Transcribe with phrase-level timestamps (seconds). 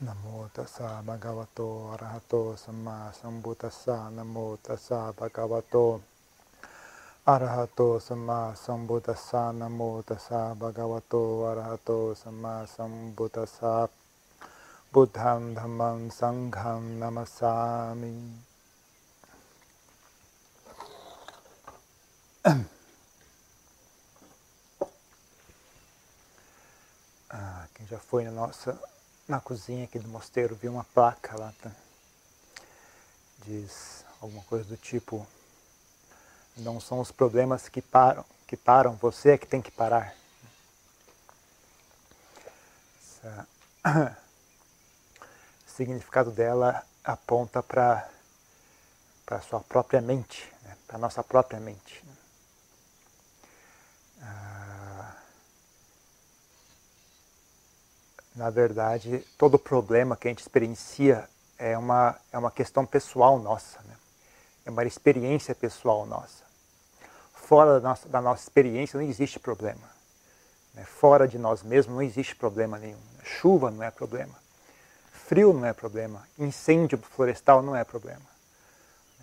[0.00, 4.08] Namo tassa bhagavato arahato samma sambuddhassa.
[4.08, 6.00] Namo tassa bhagavato
[7.26, 9.52] arahato samma sambuddhassa.
[9.52, 13.90] Namo tassa bhagavato arahato samma sambuddhassa.
[14.90, 18.40] Buddham dhammam sangham namasami
[27.30, 28.78] ah, quem já foi na nossa
[29.30, 31.70] na cozinha aqui do mosteiro viu uma placa lá tá?
[33.46, 35.24] diz alguma coisa do tipo
[36.56, 40.16] não são os problemas que param que param você é que tem que parar
[43.00, 43.46] Essa,
[45.64, 48.10] o significado dela aponta para
[49.28, 50.76] a sua própria mente né?
[50.88, 52.04] para a nossa própria mente
[58.40, 63.78] na verdade, todo problema que a gente experiencia é uma, é uma questão pessoal nossa,
[63.82, 63.94] né?
[64.64, 66.42] é uma experiência pessoal nossa.
[67.34, 69.86] Fora da nossa, da nossa experiência não existe problema.
[70.72, 70.84] Né?
[70.84, 72.96] Fora de nós mesmos não existe problema nenhum.
[73.22, 74.34] Chuva não é problema.
[75.12, 76.26] Frio não é problema.
[76.38, 78.24] Incêndio florestal não é problema.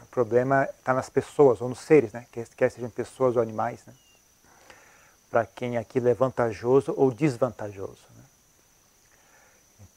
[0.03, 2.27] O problema está nas pessoas ou nos seres, né?
[2.55, 3.79] quer sejam pessoas ou animais.
[3.87, 3.93] Né?
[5.31, 8.16] Para quem aquilo é vantajoso ou desvantajoso.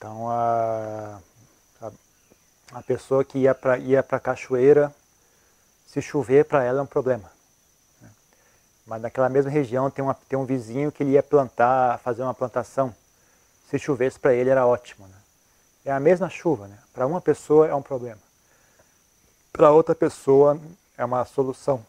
[0.01, 1.21] Então, a,
[1.83, 1.93] a,
[2.73, 4.91] a pessoa que ia para ia a cachoeira,
[5.87, 7.31] se chover, para ela é um problema.
[8.01, 8.09] Né?
[8.87, 12.33] Mas naquela mesma região tem, uma, tem um vizinho que ele ia plantar, fazer uma
[12.33, 12.95] plantação.
[13.69, 15.07] Se chovesse para ele era ótimo.
[15.07, 15.17] Né?
[15.85, 16.67] É a mesma chuva.
[16.67, 16.79] Né?
[16.95, 18.21] Para uma pessoa é um problema.
[19.53, 20.59] Para outra pessoa
[20.97, 21.85] é uma solução.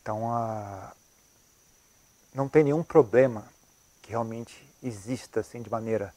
[0.00, 0.92] Então, a,
[2.32, 3.44] não tem nenhum problema
[4.02, 6.12] que realmente exista assim de maneira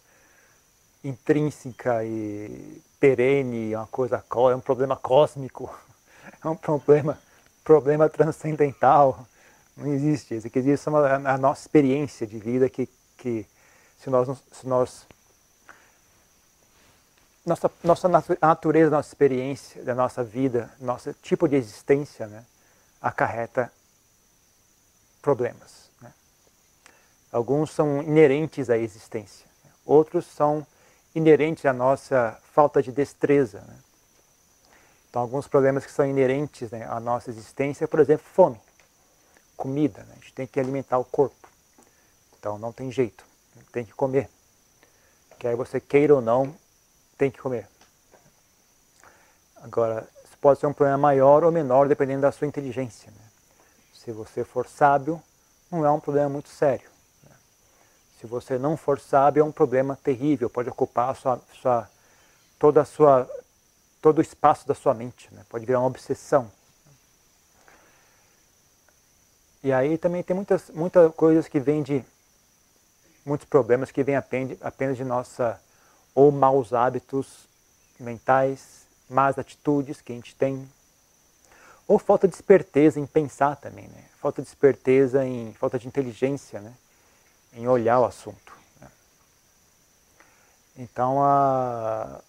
[1.03, 5.73] intrínseca e perene, uma coisa é um problema cósmico,
[6.43, 7.17] é um problema
[7.63, 9.25] problema transcendental.
[9.75, 10.35] Não existe.
[10.35, 12.87] Isso existe é a nossa experiência de vida que,
[13.17, 13.45] que
[13.97, 15.07] se nós, se nós
[17.45, 18.09] nossa, nossa
[18.41, 22.45] natureza, nossa experiência da nossa vida, nosso tipo de existência, né,
[23.01, 23.71] acarreta
[25.21, 25.82] problemas.
[27.33, 29.47] Alguns são inerentes à existência,
[29.83, 30.63] outros são
[31.15, 33.59] inerentes à nossa falta de destreza.
[33.61, 33.75] Né?
[35.09, 38.61] Então, alguns problemas que são inerentes né, à nossa existência, por exemplo, fome,
[39.57, 40.03] comida.
[40.03, 40.11] Né?
[40.11, 41.49] A gente tem que alimentar o corpo.
[42.37, 43.25] Então, não tem jeito,
[43.71, 44.29] tem que comer.
[45.39, 46.55] Quer você queira ou não,
[47.17, 47.67] tem que comer.
[49.55, 53.09] Agora, isso pode ser um problema maior ou menor, dependendo da sua inteligência.
[53.09, 53.25] Né?
[53.91, 55.19] Se você for sábio,
[55.71, 56.92] não é um problema muito sério.
[58.23, 61.89] Se você não for sábio, é um problema terrível, pode ocupar a sua, sua,
[62.57, 63.29] toda a sua,
[64.01, 65.43] todo o espaço da sua mente, né?
[65.49, 66.49] pode virar uma obsessão.
[69.61, 72.01] E aí também tem muitas, muitas coisas que vêm de,
[73.25, 75.59] muitos problemas que vêm apenas de nossa,
[76.15, 77.45] ou maus hábitos
[77.99, 80.65] mentais, más atitudes que a gente tem,
[81.85, 84.05] ou falta de esperteza em pensar também, né?
[84.21, 86.73] Falta de esperteza em, falta de inteligência, né?
[87.53, 88.53] Em olhar o assunto.
[88.79, 88.87] Né?
[90.77, 92.21] Então, a,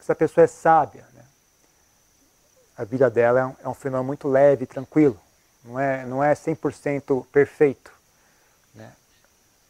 [0.00, 1.06] essa pessoa é sábia.
[1.12, 1.24] Né?
[2.76, 5.20] A vida dela é um, é fenômeno muito leve, tranquilo.
[5.64, 7.92] Não é, não é 100% perfeito.
[8.74, 8.92] Né?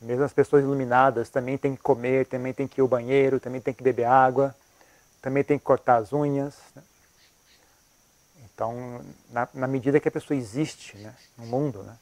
[0.01, 3.61] Mesmo as pessoas iluminadas também têm que comer, também têm que ir ao banheiro, também
[3.61, 4.55] têm que beber água,
[5.21, 6.55] também têm que cortar as unhas.
[6.75, 6.83] Né?
[8.45, 9.01] Então,
[9.31, 11.97] na, na, medida que a pessoa existe né, no mundo, né,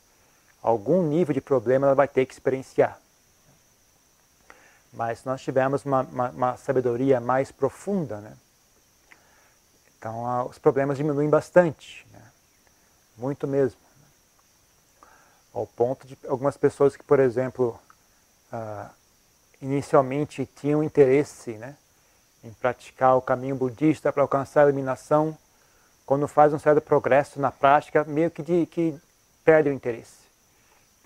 [0.62, 2.98] algum nível de problema ela vai ter que experienciar.
[4.92, 8.36] Mas se nós tivermos uma, uma, uma sabedoria mais profunda, né?
[9.98, 12.22] então ah, os problemas diminuem bastante, né?
[13.16, 13.78] muito mesmo.
[15.52, 17.78] Ao ponto de algumas pessoas que, por exemplo,
[18.52, 18.90] uh,
[19.60, 21.76] inicialmente tinham interesse né,
[22.44, 25.36] em praticar o caminho budista para alcançar a iluminação,
[26.06, 28.98] quando faz um certo progresso na prática, meio que, de, que
[29.44, 30.27] perde o interesse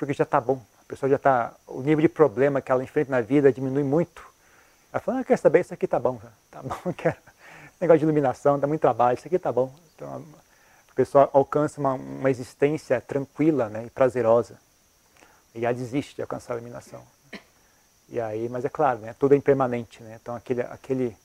[0.02, 0.60] porque já está bom.
[0.80, 4.26] A pessoa já está, o nível de problema que ela enfrenta na vida diminui muito.
[4.92, 6.20] Ela fala, ah, quer saber, isso aqui está bom,
[6.50, 7.16] tá bom, quero.
[7.80, 9.72] negócio de iluminação, dá muito trabalho, isso aqui está bom.
[9.94, 10.24] Então,
[10.90, 14.58] a pessoa alcança uma, uma existência tranquila né, e prazerosa.
[15.54, 17.00] E já desiste de alcançar a iluminação.
[18.08, 20.02] E aí, mas é claro, né, tudo é impermanente.
[20.02, 20.18] Né?
[20.20, 21.16] Então aquele, aquele,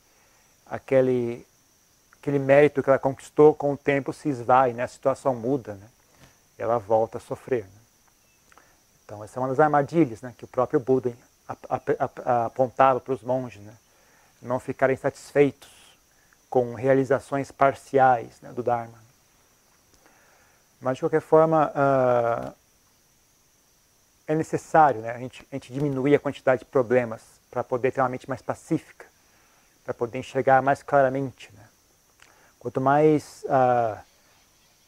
[0.68, 1.48] aquele,
[2.22, 4.84] aquele mérito que ela conquistou com o tempo se esvai, né?
[4.84, 5.74] a situação muda.
[5.74, 5.88] Né?
[6.60, 7.64] Ela volta a sofrer.
[7.64, 7.77] Né?
[9.08, 11.14] Então, essa é uma das armadilhas né, que o próprio Buda
[12.46, 13.74] apontava para os monges, né?
[14.42, 15.70] não ficarem satisfeitos
[16.50, 19.00] com realizações parciais né, do Dharma.
[20.82, 22.54] Mas, de qualquer forma, uh,
[24.28, 28.02] é necessário né, a, gente, a gente diminuir a quantidade de problemas para poder ter
[28.02, 29.06] uma mente mais pacífica,
[29.86, 31.50] para poder enxergar mais claramente.
[31.54, 31.64] Né?
[32.60, 33.98] Quanto mais uh,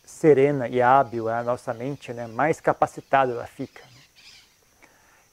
[0.06, 3.89] serena e hábil é a nossa mente, né, mais capacitada ela fica.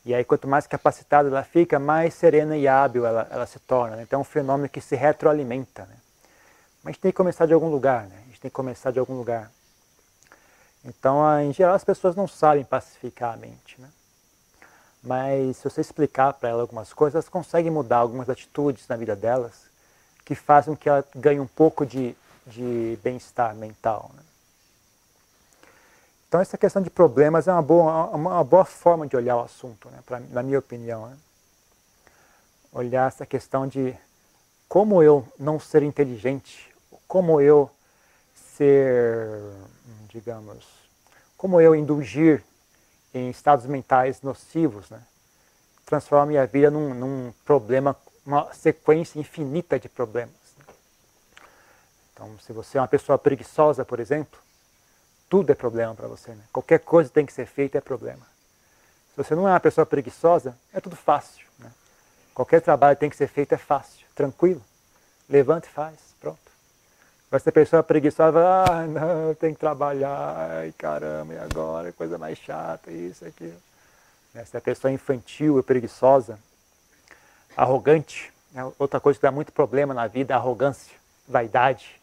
[0.06, 3.96] E aí, quanto mais capacitada ela fica, mais serena e hábil ela, ela se torna.
[3.96, 4.04] Né?
[4.04, 5.82] Então, é um fenômeno que se retroalimenta.
[5.82, 5.96] Né?
[6.84, 8.06] Mas a gente tem que começar de algum lugar.
[8.06, 8.14] Né?
[8.22, 9.50] A gente tem que começar de algum lugar.
[10.84, 13.80] Então, em geral, as pessoas não sabem pacificar a mente.
[13.80, 13.88] Né?
[15.02, 19.16] Mas se você explicar para elas algumas coisas, elas conseguem mudar algumas atitudes na vida
[19.16, 19.66] delas
[20.24, 22.14] que fazem com que ela ganhe um pouco de,
[22.46, 24.12] de bem-estar mental.
[24.14, 24.22] Né?
[26.28, 29.88] Então essa questão de problemas é uma boa, uma boa forma de olhar o assunto,
[29.90, 29.99] né?
[30.05, 31.06] pra, na minha opinião.
[31.06, 31.17] Né?
[32.73, 33.96] Olhar essa questão de
[34.69, 36.75] como eu não ser inteligente,
[37.06, 37.70] como eu
[38.56, 39.28] ser,
[40.08, 40.67] digamos,
[41.37, 42.43] como eu indulgir
[43.14, 45.00] em estados mentais nocivos, né?
[45.84, 47.96] transforma minha vida num, num, problema,
[48.26, 50.34] uma sequência infinita de problemas.
[50.58, 50.64] Né?
[52.12, 54.40] Então, se você é uma pessoa preguiçosa, por exemplo,
[55.28, 56.32] tudo é problema para você.
[56.32, 56.43] Né?
[56.52, 58.26] Qualquer coisa que tem que ser feita é problema.
[59.11, 61.46] Se você não é uma pessoa preguiçosa, é tudo fácil.
[61.58, 61.70] Né?
[62.34, 64.62] Qualquer trabalho que tem que ser feito é fácil, tranquilo.
[65.28, 66.38] Levanta e faz, pronto.
[67.31, 71.93] Mas se a pessoa é preguiçosa, ah, não, tem que trabalhar, ai caramba, e agora?
[71.93, 73.56] Coisa mais chata, isso, aquilo.
[74.32, 74.44] Né?
[74.44, 76.38] Se a pessoa é infantil e preguiçosa,
[77.56, 78.70] arrogante, né?
[78.78, 80.94] outra coisa que dá muito problema na vida é arrogância,
[81.26, 81.95] vaidade.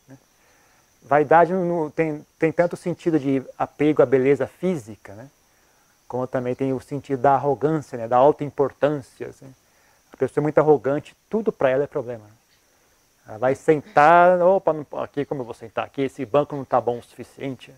[1.03, 1.09] Né?
[1.09, 5.29] Vaidade não tem, tem tanto sentido de apego à beleza física, né?
[6.07, 8.07] como também tem o sentido da arrogância, né?
[8.07, 9.27] da alta importância.
[9.27, 9.53] Assim.
[10.11, 12.25] A pessoa é muito arrogante, tudo para ela é problema.
[13.27, 16.79] Ela vai sentar, opa, não, aqui como eu vou sentar aqui, esse banco não está
[16.79, 17.73] bom o suficiente.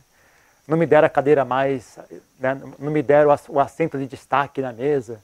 [0.67, 1.99] Não me deram a cadeira mais,
[2.39, 2.59] né?
[2.79, 5.21] não me deram o assento de destaque na mesa.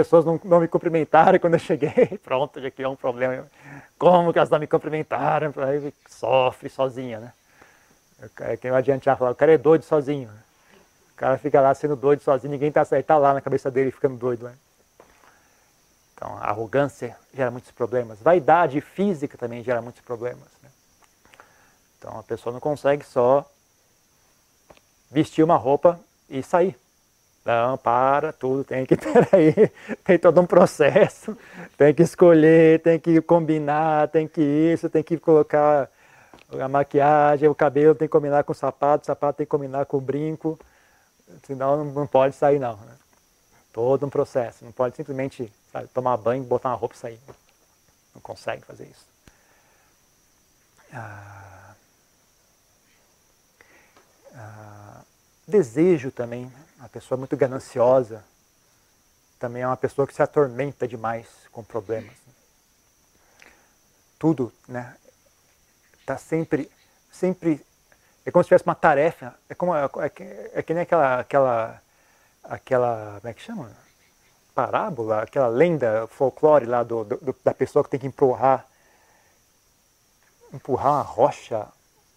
[0.00, 2.18] As pessoas não, não me cumprimentaram quando eu cheguei.
[2.22, 3.46] Pronto, já criou um problema.
[3.98, 5.52] Como que elas não me cumprimentaram?
[5.56, 7.32] Aí sofre sozinha, né?
[8.40, 10.28] É que não adianta falar, o cara é doido sozinho.
[11.12, 14.16] O cara fica lá sendo doido sozinho, ninguém está tá lá na cabeça dele ficando
[14.16, 14.44] doido.
[14.44, 14.54] Né?
[16.14, 18.20] Então, a arrogância gera muitos problemas.
[18.20, 20.48] Vaidade física também gera muitos problemas.
[20.62, 20.70] Né?
[21.98, 23.48] Então, a pessoa não consegue só
[25.10, 25.98] vestir uma roupa
[26.28, 26.76] e sair.
[27.44, 29.54] Não, para, tudo tem que, peraí,
[30.04, 31.36] tem todo um processo,
[31.76, 35.88] tem que escolher, tem que combinar, tem que isso, tem que colocar
[36.60, 39.86] a maquiagem, o cabelo tem que combinar com o sapato, o sapato tem que combinar
[39.86, 40.58] com o brinco,
[41.44, 42.76] senão não, pode sair não.
[42.76, 42.94] Né?
[43.72, 47.20] Todo um processo, não pode simplesmente sabe, tomar banho, botar uma roupa e sair.
[48.14, 49.06] Não consegue fazer isso.
[50.92, 51.74] Ah,
[54.34, 54.87] ah,
[55.48, 58.24] desejo também, uma pessoa muito gananciosa,
[59.38, 62.14] também é uma pessoa que se atormenta demais com problemas.
[64.18, 64.96] Tudo, né?
[66.00, 66.70] Está sempre,
[67.10, 67.64] sempre
[68.24, 71.82] é como se tivesse uma tarefa, é como é, é, é que nem aquela, aquela,
[72.44, 73.88] aquela, como é que chama?
[74.58, 78.66] parábola, aquela lenda, folclore lá do, do, da pessoa que tem que empurrar,
[80.52, 81.68] empurrar uma rocha.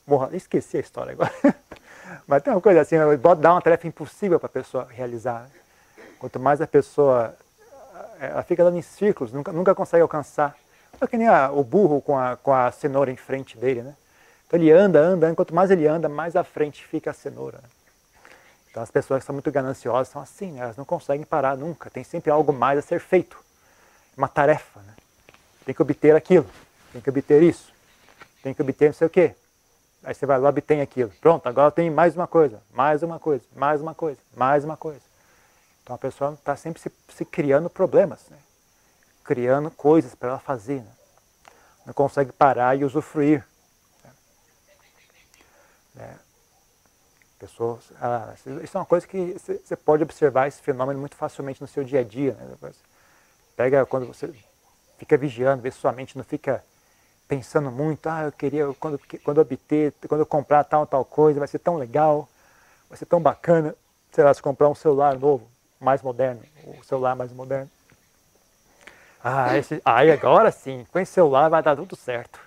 [0.07, 1.31] Morra, esqueci a história agora.
[2.27, 2.95] Mas tem uma coisa assim,
[3.39, 5.47] dá uma tarefa impossível para a pessoa realizar.
[6.19, 7.35] Quanto mais a pessoa,
[8.19, 10.55] ela fica dando em círculos, nunca, nunca consegue alcançar.
[10.99, 13.95] É que nem a, o burro com a, com a cenoura em frente dele, né?
[14.45, 17.57] Então ele anda, anda, anda, quanto mais ele anda, mais à frente fica a cenoura.
[17.57, 17.69] Né?
[18.69, 20.61] Então as pessoas que são muito gananciosas são assim, né?
[20.61, 23.37] elas não conseguem parar nunca, tem sempre algo mais a ser feito.
[24.15, 24.93] Uma tarefa, né?
[25.65, 26.45] Tem que obter aquilo,
[26.91, 27.73] tem que obter isso,
[28.43, 29.33] tem que obter não sei o quê.
[30.03, 31.11] Aí você vai lá obtém aquilo.
[31.21, 35.01] Pronto, agora tem mais uma coisa, mais uma coisa, mais uma coisa, mais uma coisa.
[35.83, 38.37] Então a pessoa está sempre se, se, criando problemas, né?
[39.23, 40.81] criando coisas para ela fazer.
[40.81, 40.91] Né?
[41.85, 43.45] Não consegue parar e usufruir.
[45.93, 46.17] Né?
[47.37, 51.67] Pessoas, ah, isso é uma coisa que você pode observar esse fenômeno muito facilmente no
[51.67, 52.33] seu dia a dia.
[52.33, 52.71] Né?
[53.55, 54.33] Pega quando você
[54.97, 56.63] fica vigiando, vê se sua mente não fica
[57.31, 61.47] pensando muito, ah, eu queria, quando, quando obter, quando eu comprar tal tal coisa, vai
[61.47, 62.27] ser tão legal,
[62.89, 63.73] vai ser tão bacana,
[64.11, 65.47] sei lá, se comprar um celular novo,
[65.79, 67.69] mais moderno, o celular mais moderno.
[69.23, 72.37] Ah, esse, aí agora sim, com esse celular vai dar tudo certo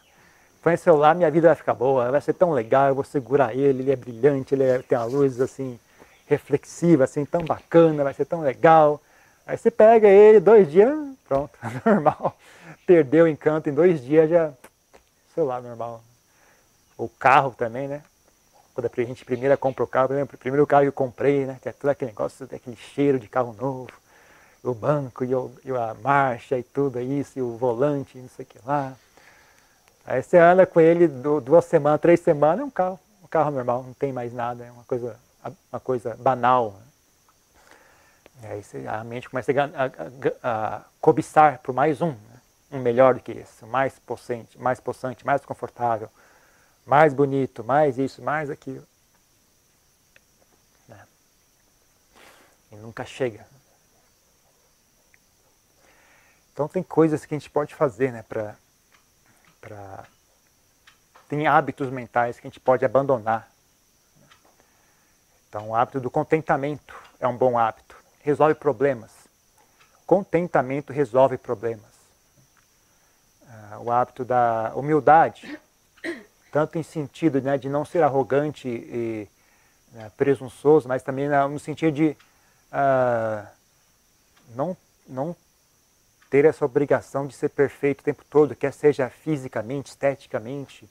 [0.65, 3.55] põe o celular, minha vida vai ficar boa, vai ser tão legal, eu vou segurar
[3.55, 5.79] ele, ele é brilhante, ele é, tem a luz assim
[6.27, 8.99] reflexiva, assim, tão bacana, vai ser tão legal.
[9.47, 10.99] Aí você pega ele, dois dias,
[11.29, 11.51] pronto,
[11.85, 12.35] normal.
[12.87, 14.51] Perdeu o encanto em dois dias, já,
[15.43, 16.03] lá, normal.
[16.97, 18.03] O carro também, né?
[18.75, 21.59] Quando a gente primeiro compra o carro, o primeiro carro que eu comprei, né?
[21.61, 23.91] Tem todo aquele negócio, aquele cheiro de carro novo,
[24.63, 28.45] o banco e, o, e a marcha e tudo isso, e o volante, não sei
[28.45, 28.95] o que lá.
[30.07, 33.83] Aí você anda com ele duas semanas, três semanas, é um carro, um carro normal,
[33.83, 35.17] não tem mais nada, é uma coisa,
[35.73, 36.75] uma coisa banal.
[38.43, 42.34] E aí a mente começa a, a, a, cobiçar por mais um, né?
[42.75, 46.11] Um melhor do que esse, mais possante, mais possante, mais confortável,
[46.85, 48.87] mais bonito, mais isso, mais aquilo.
[50.89, 51.07] Né?
[52.73, 53.47] E nunca chega.
[56.53, 58.57] Então tem coisas que a gente pode fazer né, para
[59.61, 60.05] para
[61.29, 63.51] tem hábitos mentais que a gente pode abandonar.
[65.49, 67.97] Então, o hábito do contentamento é um bom hábito.
[68.21, 69.11] Resolve problemas.
[70.07, 71.94] Contentamento resolve problemas.
[73.85, 75.59] O hábito da humildade,
[76.53, 79.29] tanto em sentido né, de não ser arrogante e
[79.93, 82.17] né, presunçoso, mas também no sentido de
[82.73, 83.47] uh,
[84.55, 84.77] não,
[85.09, 85.37] não
[86.31, 90.89] ter essa obrigação de ser perfeito o tempo todo, quer seja fisicamente, esteticamente,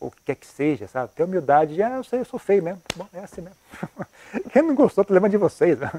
[0.00, 1.12] o que quer que seja, sabe?
[1.14, 2.82] Ter humildade, ah, eu sei, eu sou feio mesmo.
[2.96, 3.56] Bom, é assim mesmo.
[4.52, 5.78] Quem não gostou, problema de vocês.
[5.78, 5.90] Né?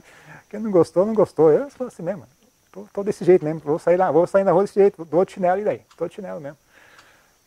[0.49, 1.51] Quem não gostou, não gostou.
[1.51, 2.27] Eu sou assim mesmo.
[2.75, 3.59] Tô, tô, desse jeito mesmo.
[3.61, 5.81] Vou sair, lá, vou sair na rua desse jeito, dou outro chinelo e daí?
[5.97, 6.59] Tô de chinelo mesmo.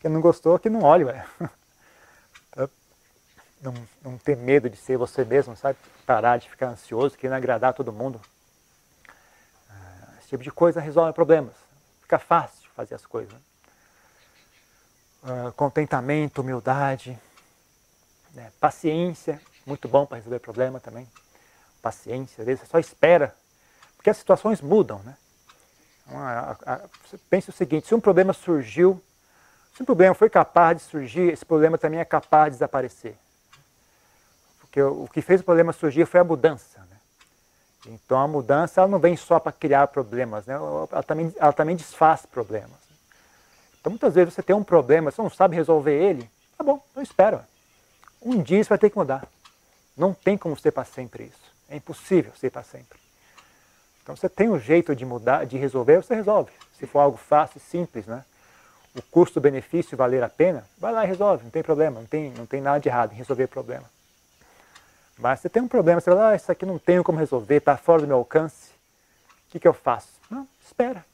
[0.01, 1.23] Quem não gostou, que não olhe, velho.
[3.61, 5.77] Não, não ter medo de ser você mesmo, sabe?
[6.05, 8.21] Parar de ficar ansioso, querendo agradar todo mundo
[10.29, 11.55] tipo de coisa resolve problemas.
[12.01, 13.33] Fica fácil fazer as coisas.
[15.23, 17.19] Uh, contentamento, humildade,
[18.33, 18.51] né?
[18.59, 21.07] paciência, muito bom para resolver problema também.
[21.81, 23.35] Paciência, às vezes você só espera,
[23.99, 24.99] porque as situações mudam.
[24.99, 25.17] Né?
[26.07, 26.89] Então,
[27.29, 29.01] pense o seguinte: se um problema surgiu,
[29.75, 33.17] se um problema foi capaz de surgir, esse problema também é capaz de desaparecer.
[34.61, 36.79] Porque o, que fez o problema surgir foi a mudança.
[37.87, 40.53] Então a mudança ela não vem só para criar problemas, né?
[40.53, 42.77] ela, também, ela também desfaz problemas.
[43.79, 47.01] Então muitas vezes você tem um problema, você não sabe resolver ele, tá bom, então
[47.01, 47.47] espera.
[48.21, 49.25] Um dia isso vai ter que mudar.
[49.95, 51.53] Não tem como ser para sempre isso.
[51.69, 52.99] É impossível ser para sempre.
[54.09, 56.51] Então você tem um jeito de mudar, de resolver, você resolve.
[56.79, 58.25] Se for algo fácil simples, né?
[58.95, 62.47] O custo-benefício valer a pena, vai lá e resolve, não tem problema, não tem, não
[62.47, 63.85] tem nada de errado em resolver problema.
[65.15, 67.77] Mas você tem um problema, você fala, ah, isso aqui não tenho como resolver, está
[67.77, 68.71] fora do meu alcance.
[69.47, 70.09] O que, que eu faço?
[70.27, 71.05] Não, espera.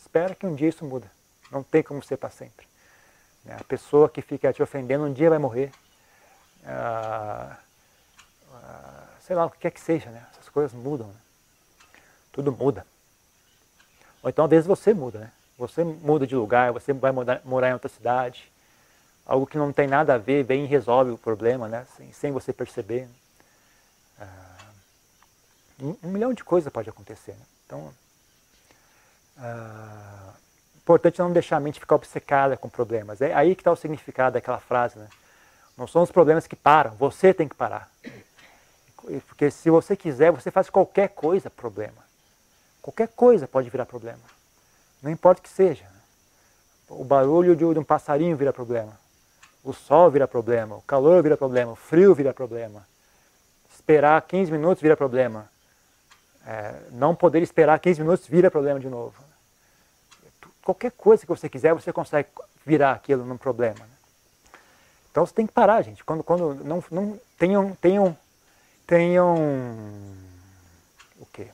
[0.00, 1.12] Espera que um dia isso muda.
[1.50, 2.66] Não tem como ser para sempre.
[3.46, 5.70] A pessoa que fica te ofendendo um dia vai morrer.
[6.64, 7.58] Ah,
[8.54, 10.24] ah, sei lá, o que quer que seja, né?
[10.32, 11.08] Essas coisas mudam.
[11.08, 11.14] Né?
[12.32, 12.86] Tudo muda.
[14.22, 15.32] Ou então, às vezes, você muda, né?
[15.58, 18.50] Você muda de lugar, você vai mudar, morar em outra cidade.
[19.24, 21.86] Algo que não tem nada a ver, vem e resolve o problema, né?
[21.96, 23.08] Sem, sem você perceber.
[25.82, 27.32] Um, um milhão de coisas pode acontecer.
[27.32, 27.44] Né?
[27.66, 27.92] Então,
[29.38, 30.32] uh,
[30.76, 33.20] importante não deixar a mente ficar obcecada com problemas.
[33.20, 34.98] É aí que está o significado daquela frase.
[34.98, 35.08] Né?
[35.76, 37.90] Não são os problemas que param, você tem que parar.
[39.26, 42.11] Porque se você quiser, você faz qualquer coisa problema.
[42.82, 44.20] Qualquer coisa pode virar problema.
[45.02, 45.86] Não importa o que seja.
[46.88, 49.00] O barulho de um passarinho vira problema.
[49.64, 50.76] O sol vira problema.
[50.76, 51.72] O calor vira problema.
[51.72, 52.86] O frio vira problema.
[53.72, 55.50] Esperar 15 minutos vira problema
[56.46, 59.14] é, não poder esperar 15 minutos vira problema de novo.
[60.62, 62.28] Qualquer coisa que você quiser, você consegue
[62.64, 63.80] virar aquilo num problema.
[63.80, 63.90] Né?
[65.10, 66.04] Então você tem que parar, gente.
[66.04, 68.16] Quando, quando não, não tenham, tenham,
[68.86, 69.36] tenham
[71.18, 71.48] o quê?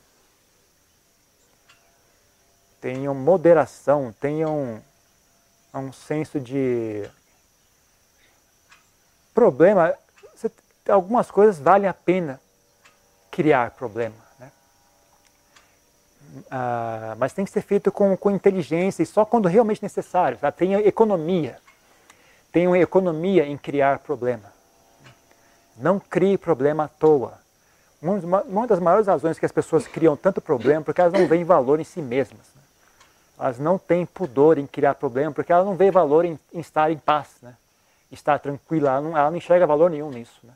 [2.80, 4.82] Tenham moderação, tenham
[5.74, 7.08] um senso de
[9.34, 9.94] problema.
[10.88, 12.40] Algumas coisas valem a pena
[13.30, 14.28] criar problema
[16.50, 20.38] ah, mas tem que ser feito com, com inteligência e só quando realmente necessário.
[20.38, 20.56] Sabe?
[20.56, 21.58] Tenha economia.
[22.52, 24.52] Tenha economia em criar problema.
[25.76, 27.38] Não crie problema à toa.
[28.00, 31.44] Uma das maiores razões que as pessoas criam tanto problema é porque elas não veem
[31.44, 32.57] valor em si mesmas.
[33.38, 36.90] Elas não têm pudor em criar problema porque elas não veem valor em, em estar
[36.90, 37.54] em paz, né?
[38.10, 38.90] estar tranquila.
[38.90, 40.40] Ela não, ela não enxerga valor nenhum nisso.
[40.42, 40.52] Né?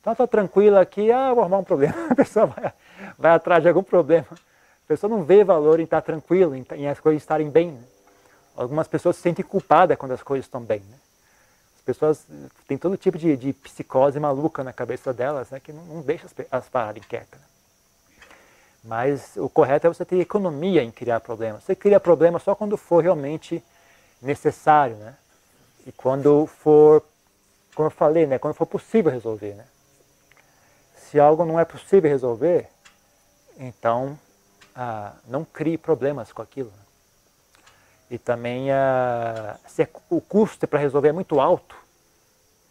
[0.00, 1.94] Então ela está tranquila aqui, ah, vou arrumar um problema.
[2.10, 2.72] A pessoa vai,
[3.18, 4.26] vai atrás de algum problema.
[4.30, 7.72] A pessoa não vê valor em estar tranquilo, em, em as coisas estarem bem.
[7.72, 7.82] Né?
[8.54, 10.80] Algumas pessoas se sentem culpadas quando as coisas estão bem.
[10.80, 10.96] Né?
[11.76, 12.26] As pessoas
[12.68, 15.58] têm todo tipo de, de, psicose maluca na cabeça delas né?
[15.58, 17.40] que não, não deixa as, as pararem quietas.
[17.40, 17.46] Né?
[18.84, 21.64] Mas o correto é você ter economia em criar problemas.
[21.64, 23.64] Você cria problemas só quando for realmente
[24.20, 25.14] necessário, né?
[25.86, 27.02] E quando for,
[27.74, 28.38] como eu falei, né?
[28.38, 29.64] Quando for possível resolver, né?
[30.96, 32.68] Se algo não é possível resolver,
[33.56, 34.18] então
[34.74, 36.70] ah, não crie problemas com aquilo.
[36.70, 36.84] Né?
[38.10, 41.74] E também, ah, se é, o custo para resolver é muito alto,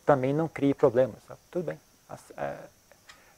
[0.05, 1.17] também não crie problemas.
[1.49, 1.79] Tudo bem.
[2.37, 2.55] É,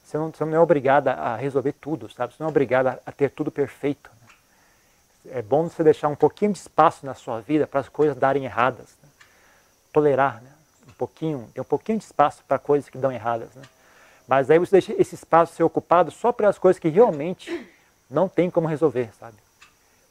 [0.06, 2.34] você não, você não, é obrigado a resolver tudo, sabe?
[2.34, 4.12] Você não é obrigado a, a ter tudo perfeito.
[4.22, 4.28] Né?
[5.38, 8.46] É bom você deixar um pouquinho de espaço na sua vida para as coisas darem
[8.46, 8.96] erradas.
[9.02, 9.10] Né?
[9.92, 10.52] Tolerar, né?
[10.88, 13.64] Um pouquinho, ter um pouquinho de espaço para coisas que dão erradas, né?
[14.28, 17.68] Mas aí você deixa esse espaço ser ocupado só para as coisas que realmente
[18.10, 19.38] não tem como resolver, sabe?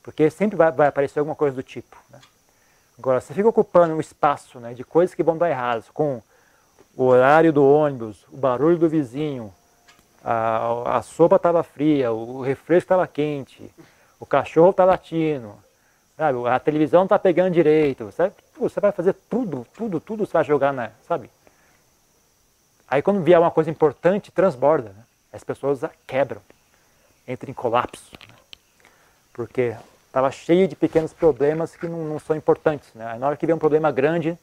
[0.02, 1.96] Porque sempre vai, vai aparecer alguma coisa do tipo.
[2.10, 2.20] Né?
[2.98, 6.22] Agora, você fica ocupando um espaço né, de coisas que vão dar erradas, com
[6.96, 9.52] o horário do ônibus, o barulho do vizinho,
[10.24, 13.70] a, a sopa estava fria, o refresco estava quente,
[14.18, 15.54] o cachorro está latindo,
[16.16, 16.48] sabe?
[16.48, 18.32] a televisão está pegando direito, sabe?
[18.58, 21.30] você vai fazer tudo, tudo, tudo você vai jogar, na, sabe?
[22.88, 25.04] Aí quando vier uma coisa importante, transborda, né?
[25.32, 26.40] as pessoas quebram,
[27.28, 28.34] entram em colapso, né?
[29.32, 29.76] porque
[30.06, 32.88] estava cheio de pequenos problemas que não, não são importantes.
[32.94, 33.16] Né?
[33.18, 34.38] Na hora que vem um problema grande,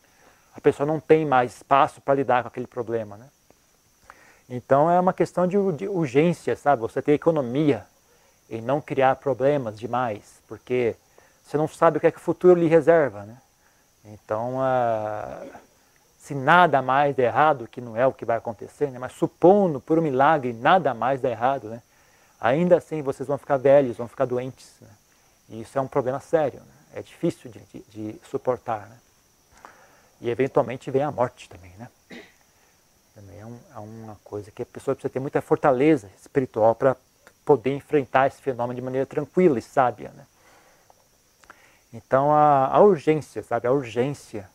[0.54, 3.16] a pessoa não tem mais espaço para lidar com aquele problema.
[3.16, 3.26] Né?
[4.54, 6.82] Então é uma questão de, de, urgência, sabe?
[6.82, 7.88] Você ter economia
[8.50, 10.94] e não criar problemas demais, porque
[11.42, 13.24] você não sabe o que é que o futuro lhe reserva.
[13.24, 13.38] Né?
[14.04, 15.50] Então, uh,
[16.20, 19.00] se nada mais der errado, que não é o que vai acontecer, né?
[19.00, 21.82] mas supondo por um milagre nada mais der errado, né?
[22.38, 24.74] ainda assim vocês vão ficar velhos, vão ficar doentes.
[24.82, 24.90] Né?
[25.48, 27.00] E isso é um problema sério, né?
[27.00, 28.90] é difícil de, de, de suportar.
[28.90, 28.98] Né?
[30.20, 31.88] E eventualmente vem a morte também, né?
[33.22, 36.96] Também é, um, é uma coisa que a pessoa precisa ter muita fortaleza espiritual para
[37.46, 40.26] poder enfrentar esse fenômeno de maneira tranquila e sábia, né?
[41.94, 43.68] Então a, a urgência, sabe?
[43.68, 44.50] A urgência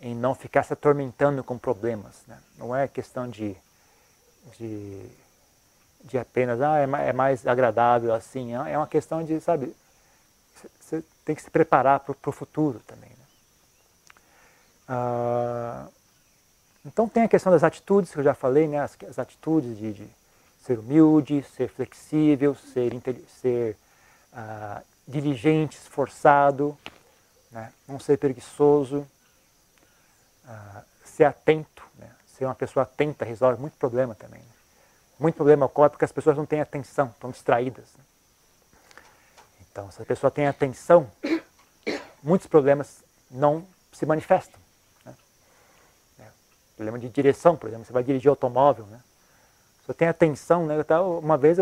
[0.00, 2.38] em não ficar se atormentando com problemas, né?
[2.58, 3.56] Não é questão de,
[4.58, 5.06] de,
[6.04, 8.52] de apenas, ah, é mais, é mais agradável assim.
[8.54, 9.74] É uma questão de, sabe?
[10.80, 13.10] Você tem que se preparar para o futuro também.
[13.10, 13.24] Né?
[14.88, 15.86] Ah,
[16.84, 18.80] então tem a questão das atitudes que eu já falei, né?
[18.80, 20.08] as, as atitudes de, de,
[20.64, 22.92] ser humilde, ser flexível, ser,
[23.40, 23.76] ser
[24.32, 26.76] ah, diligente, esforçado,
[27.50, 27.72] né?
[27.86, 29.06] não ser preguiçoso,
[30.46, 32.10] ah, ser atento, né?
[32.26, 34.40] ser uma pessoa atenta resolve muito problema também.
[34.40, 34.46] Né?
[35.18, 37.86] Muito problema ocorre porque as pessoas não têm atenção, estão distraídas.
[37.96, 38.04] Né?
[39.70, 41.10] Então, se a pessoa tem atenção,
[42.22, 44.61] muitos problemas não se manifestam.
[46.82, 48.98] Problema de direção, por exemplo, você vai dirigir automóvel, né?
[49.86, 50.84] Você tem atenção, né?
[51.22, 51.56] Uma vez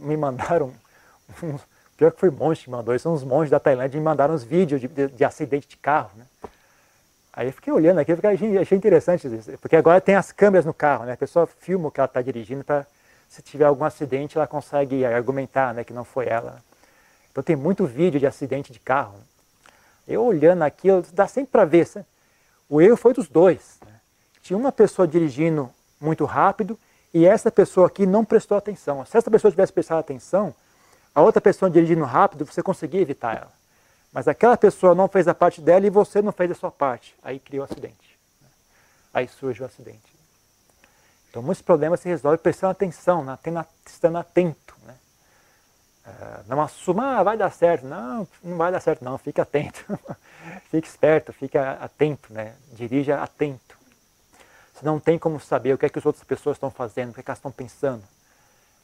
[0.00, 0.72] me mandaram,
[1.44, 1.58] um,
[1.94, 4.80] pior que foi monge que mandou, são uns monges da Tailândia me mandaram uns vídeos
[4.80, 6.24] de, de, de acidente de carro, né?
[7.34, 8.18] Aí eu fiquei olhando aqui, eu
[8.62, 11.12] achei, interessante isso, porque agora tem as câmeras no carro, né?
[11.12, 12.86] A pessoa filma o que ela está dirigindo para,
[13.28, 15.84] se tiver algum acidente, ela consegue argumentar, né?
[15.84, 16.62] Que não foi ela.
[17.30, 19.20] Então tem muito vídeo de acidente de carro.
[20.08, 22.06] Eu olhando aqui, dá sempre para ver, sabe?
[22.70, 23.78] o erro foi dos dois.
[23.84, 23.91] Né?
[24.42, 26.78] Tinha uma pessoa dirigindo muito rápido
[27.14, 29.04] e essa pessoa aqui não prestou atenção.
[29.06, 30.54] Se essa pessoa tivesse prestado atenção,
[31.14, 33.52] a outra pessoa dirigindo rápido, você conseguia evitar ela.
[34.12, 37.14] Mas aquela pessoa não fez a parte dela e você não fez a sua parte.
[37.22, 38.18] Aí criou o um acidente.
[39.14, 40.12] Aí surge o acidente.
[41.30, 43.38] Então muitos problemas se resolvem prestando atenção, né?
[43.86, 44.74] estando atento.
[44.84, 44.94] Né?
[46.04, 47.86] É, não assuma, ah, vai dar certo.
[47.86, 49.84] Não, não vai dar certo não, fique atento.
[50.70, 52.54] fique esperto, fique atento, né?
[52.72, 53.81] dirija atento.
[54.82, 57.14] Você não tem como saber o que é que as outras pessoas estão fazendo, o
[57.14, 58.02] que é que elas estão pensando.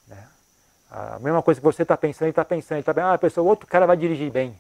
[0.07, 0.29] Né?
[0.89, 3.19] A mesma coisa que você está pensando, ele está pensando, ele está pensando, ah, a
[3.19, 4.57] pessoa, o outro cara vai dirigir bem.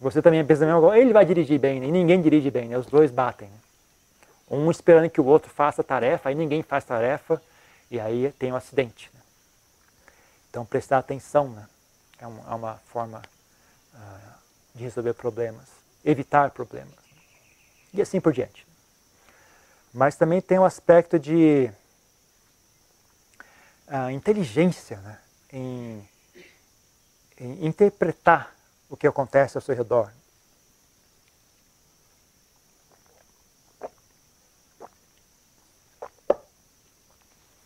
[0.00, 1.86] Você também pensa a mesma coisa, ele vai dirigir bem, né?
[1.86, 2.78] e ninguém dirige bem, né?
[2.78, 3.48] os dois batem.
[3.48, 3.58] Né?
[4.50, 7.42] Um esperando que o outro faça a tarefa, aí ninguém faz tarefa,
[7.90, 9.10] e aí tem um acidente.
[9.12, 9.20] Né?
[10.48, 11.66] Então prestar atenção né?
[12.18, 13.20] é, uma, é uma forma
[13.94, 14.32] uh,
[14.74, 15.66] de resolver problemas,
[16.02, 16.94] evitar problemas.
[17.92, 18.69] E assim por diante.
[19.92, 21.70] Mas também tem um aspecto de
[23.88, 25.18] uh, inteligência né?
[25.52, 26.08] em,
[27.38, 28.54] em interpretar
[28.88, 30.12] o que acontece ao seu redor.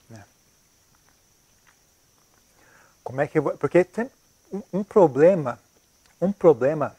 [0.09, 0.25] Né?
[3.03, 4.11] Como é que porque tem
[4.51, 5.61] um, um, problema,
[6.19, 6.97] um problema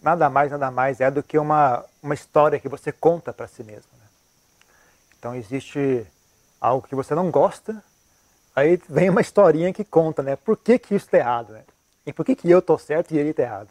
[0.00, 3.62] nada mais nada mais é do que uma uma história que você conta para si
[3.62, 3.99] mesmo.
[5.20, 6.04] Então existe
[6.60, 7.80] algo que você não gosta
[8.54, 10.36] Aí vem uma historinha que conta, né?
[10.36, 11.62] Por que, que isso está errado, né?
[12.04, 13.68] E por que, que eu estou certo e ele está errado?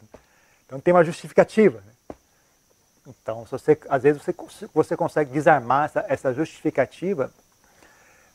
[0.66, 1.80] Então tem uma justificativa.
[1.80, 2.16] Né?
[3.06, 4.34] Então, você, às vezes você,
[4.72, 7.30] você consegue desarmar essa, essa justificativa,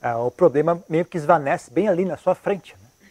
[0.01, 2.75] é, o problema meio que esvanece bem ali na sua frente.
[2.75, 3.10] Né?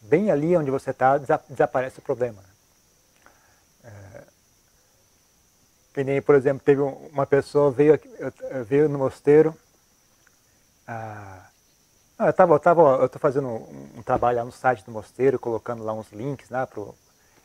[0.00, 2.40] Bem ali onde você está, desaparece o problema.
[2.42, 2.48] Né?
[3.84, 4.22] É,
[5.92, 7.98] que nem, por exemplo, teve uma pessoa veio
[8.66, 9.54] veio no mosteiro.
[10.86, 11.46] Ah,
[12.18, 15.38] eu estava, eu tava, eu tô fazendo um, um, trabalho lá no site do mosteiro,
[15.38, 16.94] colocando lá uns links, né, pro,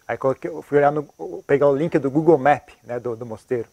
[0.08, 1.04] aí coloquei, eu fui olhar no,
[1.46, 3.68] pegar o link do Google Map, né, do, do mosteiro.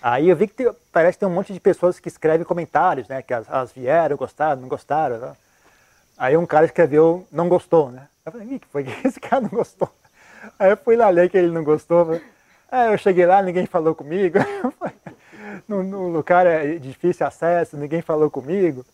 [0.00, 3.08] Aí eu vi que tem, parece que tem um monte de pessoas que escrevem comentários,
[3.08, 5.18] né, que elas, elas vieram, gostaram, não gostaram.
[5.18, 5.36] Né?
[6.16, 8.08] Aí um cara escreveu, não gostou, né.
[8.24, 9.90] Eu falei, que foi que esse cara não gostou?
[10.58, 12.06] Aí eu fui lá ler que ele não gostou.
[12.06, 12.22] Falei,
[12.70, 14.38] ah, eu cheguei lá, ninguém falou comigo.
[15.68, 18.84] no, no lugar é difícil acesso, ninguém falou comigo.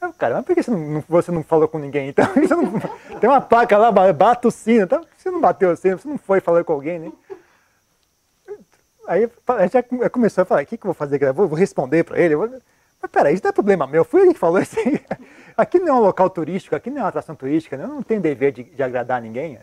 [0.00, 2.08] Eu, cara, mas por que você não, você não falou com ninguém?
[2.08, 4.84] Então, não, tem uma placa lá, bate o sino.
[4.84, 7.12] Então, você não bateu o sino, você não foi falar com alguém, né?
[9.08, 11.20] Aí a gente já começou a falar, o que, que eu vou fazer?
[11.22, 12.36] Eu vou, vou responder para ele.
[12.36, 12.48] Vou...
[13.00, 14.04] Mas peraí, isso não é problema meu.
[14.04, 15.00] Fui ele que falou assim.
[15.56, 17.82] Aqui não é um local turístico, aqui não é uma atração turística, né?
[17.82, 19.58] eu não tenho dever de, de agradar ninguém.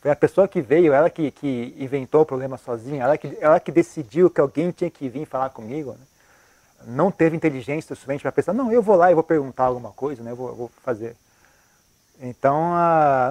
[0.00, 3.60] Foi a pessoa que veio, ela que, que inventou o problema sozinha, ela que, ela
[3.60, 5.92] que decidiu que alguém tinha que vir falar comigo.
[5.92, 6.06] Né?
[6.86, 10.22] Não teve inteligência suficiente para pensar, não, eu vou lá e vou perguntar alguma coisa,
[10.22, 10.30] né?
[10.30, 11.14] eu, vou, eu vou fazer.
[12.18, 12.70] Então,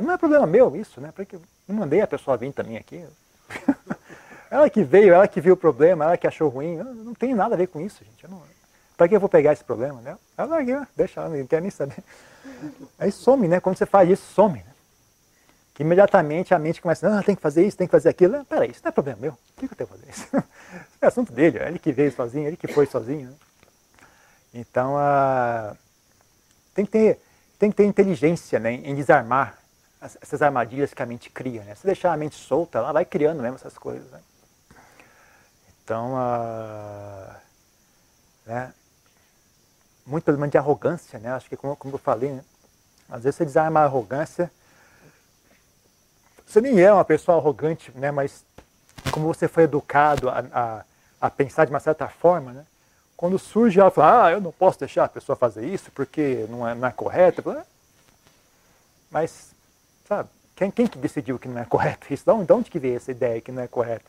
[0.04, 1.12] não é problema meu isso, né?
[1.16, 3.06] Porque eu não mandei a pessoa vir também aqui.
[4.50, 6.76] ela que veio, ela que viu o problema, ela que achou ruim.
[6.76, 8.26] Eu não tem nada a ver com isso, gente.
[8.98, 10.02] Para que eu vou pegar esse problema?
[10.02, 10.18] Né?
[10.36, 12.04] Ela deixa ela, não quer nem saber.
[12.98, 13.60] Aí some, né?
[13.60, 14.58] Quando você faz isso, some.
[14.58, 14.66] Né?
[15.80, 18.44] Imediatamente a mente começa, ah, tem que fazer isso, tem que fazer aquilo.
[18.46, 19.32] Peraí, isso não é problema meu.
[19.32, 20.28] Por que eu tenho que fazer isso?
[21.02, 23.30] é assunto dele, é ele que veio sozinho, ele que foi sozinho.
[23.30, 23.36] Né?
[24.54, 24.96] Então,
[26.74, 27.22] tem, que ter,
[27.58, 29.58] tem que ter inteligência né, em desarmar
[30.02, 31.64] essas armadilhas que a mente cria.
[31.64, 31.76] Né?
[31.76, 34.10] Se deixar a mente solta, ela vai criando mesmo essas coisas.
[34.12, 34.20] Né?
[35.84, 37.40] Então, ah,
[38.46, 38.74] né,
[40.06, 41.32] muito problema de arrogância, né?
[41.32, 42.44] Acho que como, como eu falei, né?
[43.08, 44.52] às vezes você desarma a arrogância,
[46.50, 48.10] você nem é uma pessoa arrogante, né?
[48.10, 48.44] Mas
[49.12, 50.84] como você foi educado a, a,
[51.22, 52.66] a pensar de uma certa forma, né?
[53.16, 56.68] Quando surge ela fala, ah, eu não posso deixar a pessoa fazer isso porque não
[56.68, 57.48] é, não é correto.
[57.52, 57.64] Ah.
[59.12, 59.52] Mas,
[60.08, 62.24] sabe, quem, quem que decidiu que não é correto isso?
[62.26, 64.06] De onde que veio essa ideia que não é correto?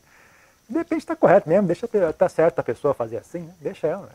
[0.67, 3.53] De repente está correto mesmo, deixa tá certo a pessoa fazer assim, né?
[3.59, 4.07] deixa ela.
[4.07, 4.13] Né?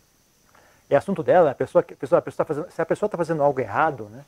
[0.91, 3.19] É assunto dela, a pessoa, a pessoa, a pessoa tá fazendo, se a pessoa está
[3.19, 4.25] fazendo algo errado, né?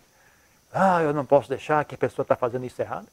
[0.73, 3.09] Ah, eu não posso deixar que a pessoa está fazendo isso errado.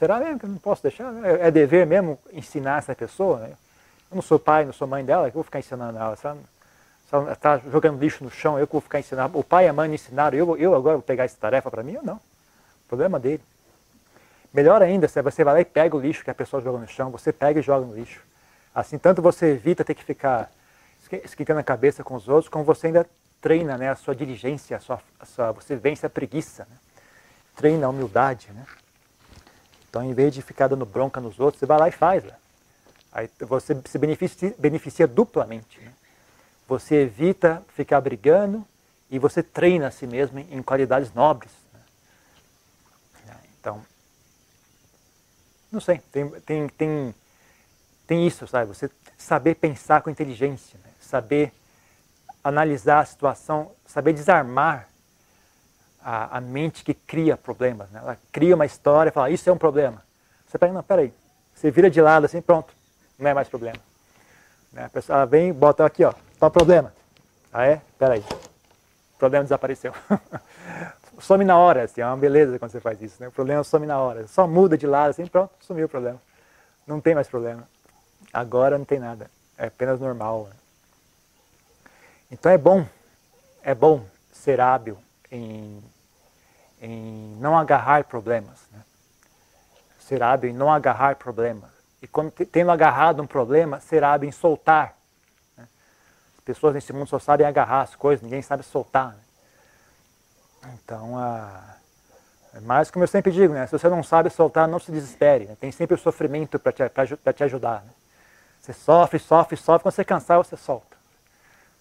[0.00, 1.12] Será mesmo que eu não posso deixar?
[1.22, 3.40] É, é dever mesmo ensinar essa pessoa?
[3.40, 3.50] Né?
[4.10, 6.16] Eu não sou pai, não sou mãe dela, eu vou ficar ensinando ela.
[6.16, 6.26] Se
[7.12, 9.38] ela está jogando lixo no chão, eu que vou ficar ensinando.
[9.38, 11.82] O pai e a mãe me ensinaram, eu, eu agora vou pegar essa tarefa para
[11.82, 12.14] mim ou não?
[12.14, 13.42] O problema dele.
[14.54, 16.88] Melhor ainda, se você vai lá e pega o lixo que a pessoa joga no
[16.88, 18.22] chão, você pega e joga no lixo.
[18.74, 20.50] Assim, tanto você evita ter que ficar
[21.22, 23.06] esquentando a cabeça com os outros, como você ainda
[23.38, 26.76] treina né, a sua diligência, a sua, a sua, você vence a preguiça, né?
[27.54, 28.48] treina a humildade.
[28.50, 28.64] Né?
[29.90, 32.22] Então, em vez de ficar dando bronca nos outros, você vai lá e faz.
[32.22, 32.32] Né?
[33.12, 35.80] Aí você se beneficia, beneficia duplamente.
[35.80, 35.92] Né?
[36.68, 38.64] Você evita ficar brigando
[39.10, 41.50] e você treina a si mesmo em, qualidades nobres.
[43.26, 43.36] Né?
[43.58, 43.84] Então,
[45.72, 47.14] não sei, tem, tem, tem,
[48.06, 48.68] tem isso, sabe?
[48.68, 50.90] Você saber pensar com inteligência, né?
[51.00, 51.52] saber
[52.44, 54.89] analisar a situação, saber desarmar
[56.02, 57.90] a, a, mente que cria problemas.
[57.90, 58.00] Né?
[58.02, 60.02] Ela cria uma história e fala, isso é um problema.
[60.46, 61.12] Você pega, não, peraí.
[61.54, 62.72] Você vira de lado assim, pronto,
[63.18, 63.78] não é mais problema.
[64.72, 64.84] Né?
[64.84, 66.92] A pessoa vem bota aqui, ó, tá o problema.
[67.52, 67.80] Ah é?
[67.98, 68.24] Peraí.
[69.14, 69.92] O problema desapareceu.
[71.20, 73.28] some na hora, assim, é uma beleza quando você faz isso, né?
[73.28, 74.26] O problema some na hora.
[74.26, 76.20] Só muda de lado, assim, pronto, sumiu o problema.
[76.86, 77.68] Não tem mais problema.
[78.32, 79.30] Agora não tem nada.
[79.58, 80.48] É apenas normal.
[80.48, 80.56] Né?
[82.30, 82.86] Então é bom,
[83.62, 84.96] é bom ser hábil
[85.30, 85.82] em,
[86.80, 88.60] em não agarrar problemas.
[88.72, 88.80] Né?
[89.98, 91.70] Ser hábil em não agarrar problemas.
[92.02, 94.96] E quando tendo agarrado um problema, ser hábil em soltar.
[95.56, 95.68] Né?
[96.38, 99.16] As pessoas nesse mundo só sabem agarrar as coisas, ninguém sabe soltar.
[100.62, 100.74] Né?
[100.82, 101.76] Então, a,
[102.54, 103.66] é mais como eu sempre digo, né?
[103.66, 105.46] se você não sabe soltar, não se desespere.
[105.46, 105.56] Né?
[105.60, 106.82] Tem sempre o sofrimento para te,
[107.34, 107.82] te ajudar.
[107.82, 107.90] Né?
[108.60, 110.96] Você sofre, sofre, sofre, quando você cansar, você solta.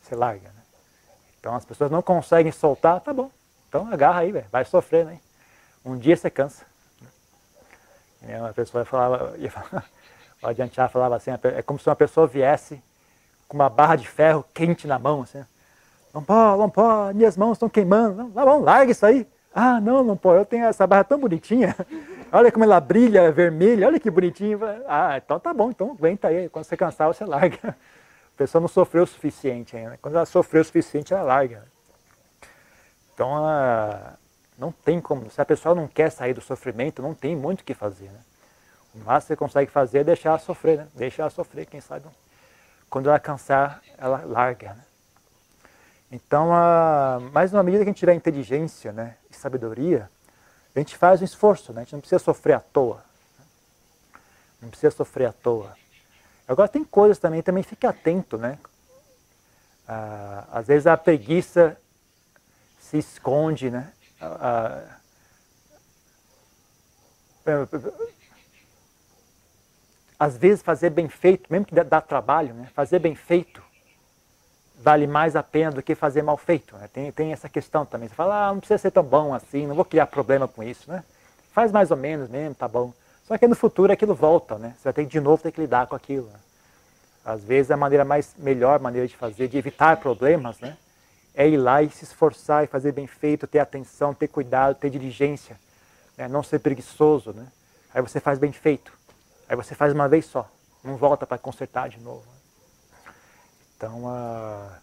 [0.01, 0.49] Você larga.
[0.49, 0.61] Né?
[1.39, 3.31] Então as pessoas não conseguem soltar, tá bom.
[3.69, 5.19] Então agarra aí, vai sofrer, né?
[5.85, 6.65] Um dia você cansa.
[8.21, 9.85] Uma pessoa falava, ia falar,
[10.41, 12.81] o Adiantar falava assim, é como se uma pessoa viesse
[13.47, 15.45] com uma barra de ferro quente na mão, assim.
[16.13, 18.15] Não pode, minhas mãos estão queimando.
[18.15, 19.27] Não, tá larga isso aí.
[19.53, 21.75] Ah, não, pode, eu tenho essa barra tão bonitinha.
[22.31, 24.59] Olha como ela brilha, é vermelha, olha que bonitinho.
[24.87, 26.47] Ah, então tá bom, então aguenta aí.
[26.47, 27.57] Quando você cansar, você larga.
[27.75, 29.97] A pessoa não sofreu o suficiente ainda.
[29.99, 31.63] Quando ela sofreu o suficiente, ela larga.
[33.19, 34.17] Então, ela
[34.57, 35.29] não tem como.
[35.29, 38.05] Se a pessoa não quer sair do sofrimento, não tem muito o que fazer.
[38.05, 38.19] Né?
[38.95, 40.87] O máximo que você consegue fazer é deixar ela sofrer, né?
[41.17, 42.05] Ela sofrer, quem sabe.
[42.89, 44.69] Quando ela cansar, ela larga.
[44.73, 44.83] Né?
[46.13, 47.19] Então, a...
[47.33, 50.09] mas na medida que a gente tiver inteligência né, e sabedoria,
[50.73, 51.81] a gente faz um esforço, né?
[51.81, 53.03] a gente não precisa sofrer à toa.
[54.61, 55.75] Não precisa sofrer à toa.
[56.47, 58.57] Agora tem coisas também, também fique atento, né?
[59.85, 61.77] Ah, às vezes a preguiça
[62.89, 63.91] se esconde, né?
[64.19, 64.83] Ah,
[70.19, 72.69] às vezes fazer bem feito, mesmo que dá trabalho, né?
[72.73, 73.63] fazer bem feito
[74.81, 76.75] vale mais a pena do que fazer mal feito.
[76.77, 76.89] Né?
[76.91, 78.07] Tem, tem essa questão também.
[78.07, 80.89] Você fala, ah, não precisa ser tão bom assim, não vou criar problema com isso.
[80.89, 81.03] Né?
[81.53, 82.93] Faz mais ou menos mesmo, tá bom.
[83.25, 84.73] Só que no futuro aquilo volta, né?
[84.77, 86.27] Você vai ter de novo ter que lidar com aquilo.
[86.27, 86.39] Né?
[87.23, 90.75] Às vezes a maneira mais melhor maneira de fazer, de evitar problemas, né?
[91.33, 94.89] É ir lá e se esforçar e fazer bem feito, ter atenção, ter cuidado, ter
[94.89, 95.59] diligência,
[96.17, 96.27] né?
[96.27, 97.47] não ser preguiçoso, né?
[97.93, 98.91] Aí você faz bem feito.
[99.47, 100.49] Aí você faz uma vez só,
[100.83, 102.25] não volta para consertar de novo.
[103.75, 104.77] Então, ah,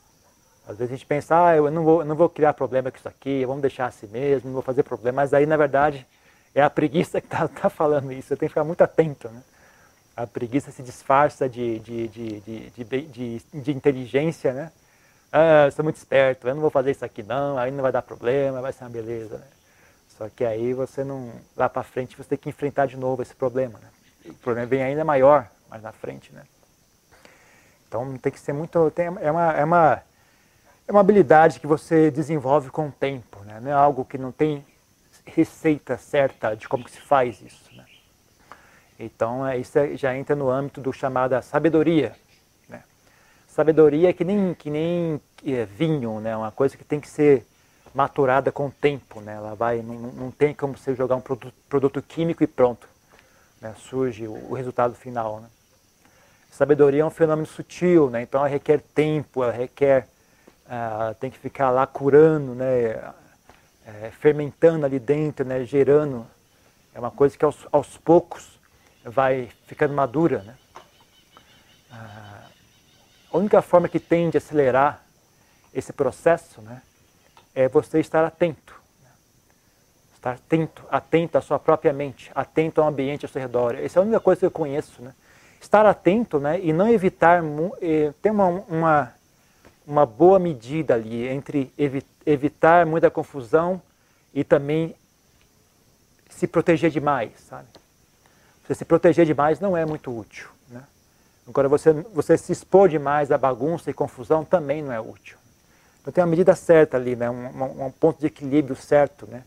[0.66, 3.08] às vezes a gente pensa, ah, eu não vou, não vou criar problema com isso
[3.08, 5.16] aqui, vamos deixar assim mesmo, não vou fazer problema.
[5.16, 6.06] Mas aí, na verdade,
[6.54, 8.28] é a preguiça que está tá falando isso.
[8.28, 9.28] Você tem que ficar muito atento.
[9.28, 9.42] Né?
[10.16, 14.72] A preguiça se disfarça de, de, de, de, de, de inteligência, né?
[15.32, 17.92] Ah, eu sou muito esperto, eu não vou fazer isso aqui não, aí não vai
[17.92, 19.38] dar problema, vai ser uma beleza.
[19.38, 19.46] Né?
[20.16, 23.34] Só que aí você não, lá para frente, você tem que enfrentar de novo esse
[23.34, 23.78] problema.
[23.78, 23.88] Né?
[24.26, 26.32] O problema vem ainda maior mais na frente.
[26.32, 26.42] Né?
[27.86, 28.90] Então tem que ser muito.
[28.92, 30.02] Tem, é, uma, é, uma,
[30.88, 33.60] é uma habilidade que você desenvolve com o tempo, né?
[33.60, 34.64] não é algo que não tem
[35.26, 37.74] receita certa de como que se faz isso.
[37.76, 37.84] Né?
[38.98, 42.14] Então é, isso é, já entra no âmbito do chamada sabedoria.
[43.56, 46.36] Sabedoria é que nem, que nem é, vinho, né?
[46.36, 47.42] uma coisa que tem que ser
[47.94, 49.22] maturada com o tempo.
[49.22, 49.34] Né?
[49.34, 52.86] Ela vai, não, não tem como você jogar um produto, produto químico e pronto.
[53.58, 53.74] Né?
[53.78, 55.40] Surge o, o resultado final.
[55.40, 55.48] Né?
[56.50, 58.20] Sabedoria é um fenômeno sutil, né?
[58.20, 60.06] então ela requer tempo, ela requer,
[60.66, 63.10] uh, tem que ficar lá curando, né?
[63.86, 65.64] É, fermentando ali dentro, né?
[65.64, 66.26] gerando.
[66.94, 68.60] É uma coisa que aos, aos poucos
[69.02, 70.42] vai ficando madura.
[70.42, 70.54] Né?
[71.90, 72.35] Uh,
[73.36, 75.02] a única forma que tem de acelerar
[75.74, 76.82] esse processo né?
[77.54, 78.74] é você estar atento.
[79.02, 79.10] Né?
[80.14, 83.74] Estar atento, atento à sua própria mente, atento ao ambiente ao seu redor.
[83.74, 85.02] Essa é a única coisa que eu conheço.
[85.02, 85.12] Né?
[85.60, 87.42] estar atento né, e não evitar,
[88.22, 89.14] ter uma, uma,
[89.86, 91.72] uma boa medida ali entre
[92.24, 93.80] evitar muita confusão
[94.32, 94.94] e também
[96.28, 97.68] se proteger demais, sabe?
[98.66, 100.48] Você se proteger demais não é muito útil?
[101.46, 105.38] Agora, você, você se expor demais à bagunça e confusão também não é útil.
[106.00, 107.30] Então tem uma medida certa ali, né?
[107.30, 109.42] um, um, um ponto de equilíbrio certo, né?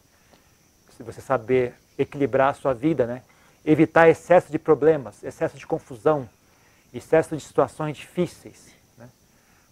[0.96, 3.22] Se você saber equilibrar a sua vida, né?
[3.66, 6.30] evitar excesso de problemas, excesso de confusão,
[6.94, 8.74] excesso de situações difíceis.
[8.98, 9.08] Né?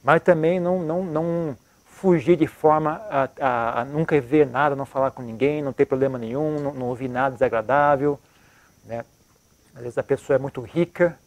[0.03, 4.85] Mas também não, não, não fugir de forma a, a, a, nunca ver nada, não
[4.85, 8.19] falar com ninguém, não ter problema nenhum, não, não ouvir nada desagradável.
[8.85, 9.03] Né?
[9.75, 11.17] Às vezes a pessoa é muito rica,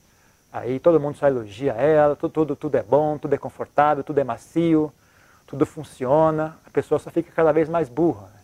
[0.53, 4.19] aí todo mundo só elogia ela, tudo, tudo, tudo é bom, tudo é confortável, tudo
[4.19, 4.93] é macio,
[5.47, 8.27] tudo funciona, a pessoa só fica cada vez mais burra.
[8.35, 8.41] Né?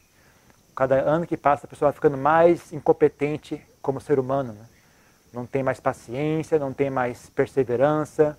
[0.75, 4.53] Cada ano que passa a pessoa vai ficando mais incompetente como ser humano.
[4.53, 4.67] Né?
[5.33, 8.37] Não tem mais paciência, não tem mais perseverança,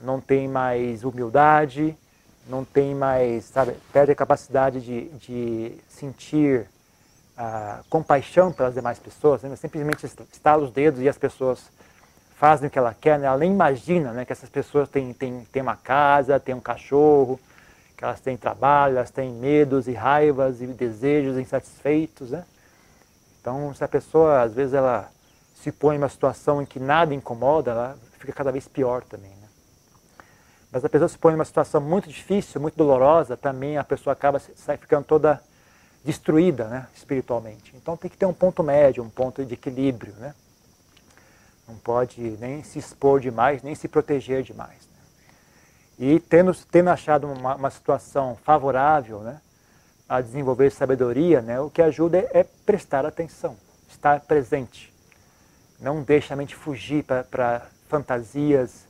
[0.00, 1.96] não tem mais humildade,
[2.48, 6.66] não tem mais, sabe, perde a capacidade de, de sentir
[7.36, 9.54] ah, compaixão pelas demais pessoas, né?
[9.56, 11.70] simplesmente estala os dedos e as pessoas
[12.38, 13.26] fazem o que ela quer, né?
[13.26, 17.38] ela nem imagina né, que essas pessoas têm, têm, têm uma casa, têm um cachorro,
[17.96, 22.30] que elas têm trabalho, elas têm medos e raivas e desejos insatisfeitos.
[22.30, 22.44] Né?
[23.40, 25.10] Então, se a pessoa, às vezes, ela
[25.52, 29.30] se põe em uma situação em que nada incomoda, ela fica cada vez pior também.
[29.30, 29.48] Né?
[30.70, 34.12] Mas a pessoa se põe em uma situação muito difícil, muito dolorosa, também a pessoa
[34.12, 35.42] acaba sai ficando toda
[36.04, 37.74] destruída né, espiritualmente.
[37.74, 40.14] Então tem que ter um ponto médio, um ponto de equilíbrio.
[40.18, 40.32] Né?
[41.68, 44.88] Não pode nem se expor demais, nem se proteger demais.
[44.88, 44.98] Né?
[45.98, 49.40] E tendo, tendo achado uma, uma situação favorável, né,
[50.08, 53.56] a desenvolver sabedoria, né, o que ajuda é, é prestar atenção,
[53.88, 54.92] estar presente.
[55.78, 58.86] Não deixe a mente fugir para fantasias,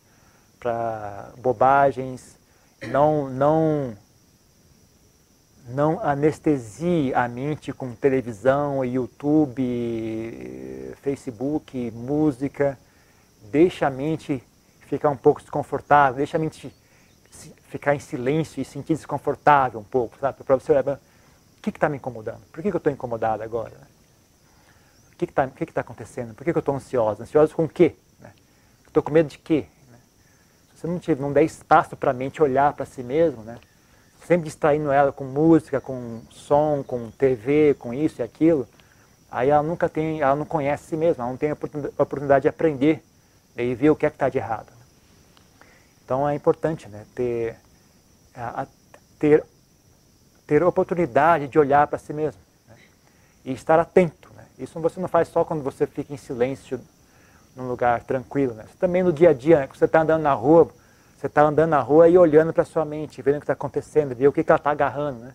[0.60, 2.38] para bobagens,
[2.86, 3.96] não, não
[5.68, 9.62] não anestesie a mente com televisão, YouTube,
[11.02, 12.78] Facebook, música.
[13.50, 14.42] Deixa a mente
[14.80, 16.74] ficar um pouco desconfortável, deixa a mente
[17.68, 20.42] ficar em silêncio e sentir desconfortável um pouco, sabe?
[20.42, 20.98] Para você olhar, o
[21.60, 22.40] que está me incomodando?
[22.50, 23.74] Por que, que eu estou incomodado agora?
[25.12, 26.34] O que está que que tá acontecendo?
[26.34, 27.24] Por que, que eu estou ansiosa?
[27.24, 27.94] Ansiosa com o quê?
[28.86, 29.66] Estou com medo de quê?
[30.74, 33.58] Se você não, tiver, não der espaço para a mente olhar para si mesmo, né?
[34.28, 38.68] Sempre distraindo ela com música, com som, com TV, com isso e aquilo,
[39.30, 42.48] aí ela nunca tem, ela não conhece si mesma, ela não tem a oportunidade de
[42.48, 43.02] aprender
[43.56, 44.70] e ver o que é que está de errado.
[46.04, 47.56] Então é importante né, ter,
[48.34, 48.66] a,
[49.18, 49.42] ter,
[50.46, 52.74] ter oportunidade de olhar para si mesmo né,
[53.46, 54.28] e estar atento.
[54.36, 54.44] Né.
[54.58, 56.78] Isso você não faz só quando você fica em silêncio
[57.56, 58.52] num lugar tranquilo.
[58.52, 58.66] Né.
[58.68, 60.68] Você também no dia a dia, né, quando você está andando na rua,
[61.18, 64.14] você está andando na rua e olhando para sua mente, vendo o que está acontecendo,
[64.14, 65.34] ver o que, que ela está agarrando, né?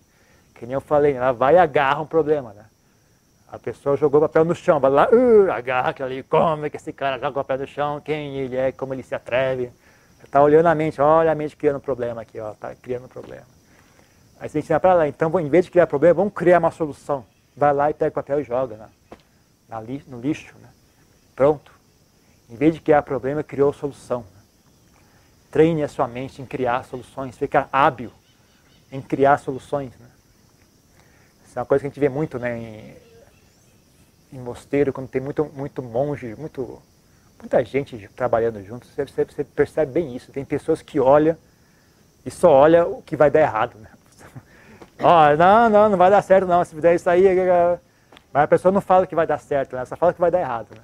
[0.55, 2.63] Que nem eu falei, ela vai e agarra um problema, né?
[3.51, 6.77] A pessoa jogou papel no chão, vai lá, uh, agarra aquilo ali, como é que
[6.77, 9.73] esse cara joga papel no chão, quem ele é, como ele se atreve.
[10.17, 13.03] Você está olhando a mente, olha a mente criando um problema aqui, ó, está criando
[13.03, 13.43] um problema.
[14.39, 17.25] Aí você ensina para lá, então em vez de criar problema, vamos criar uma solução.
[17.57, 18.77] Vai lá e pega o papel e joga
[19.67, 20.69] na no lixo, né?
[21.35, 21.73] Pronto.
[22.49, 24.23] Em vez de criar problema, criou solução.
[25.53, 28.11] Treine a sua mente em criar soluções, ficar hábil
[28.91, 29.91] em criar soluções.
[29.99, 30.07] Né?
[31.45, 32.95] Isso é uma coisa que a gente vê muito né, em,
[34.33, 36.81] em mosteiro, quando tem muito, muito monge, muito,
[37.39, 40.31] muita gente trabalhando junto, você, você, você percebe bem isso.
[40.31, 41.37] Tem pessoas que olham
[42.25, 43.77] e só olha o que vai dar errado.
[43.77, 43.89] Né?
[44.99, 47.25] Oh, não, não, não vai dar certo não, se fizer isso aí...
[48.31, 49.85] Mas a pessoa não fala que vai dar certo, né?
[49.85, 50.69] só fala que vai dar errado.
[50.73, 50.81] Né?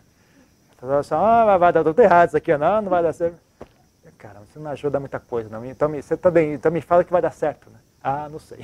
[0.72, 3.49] A pessoa fala, ah, vai dar tudo errado isso aqui, não, não vai dar certo
[4.20, 5.66] cara, você não ajuda muita coisa, não.
[5.66, 7.80] Então, você também, então me fala que vai dar certo, né?
[8.04, 8.60] Ah, não sei.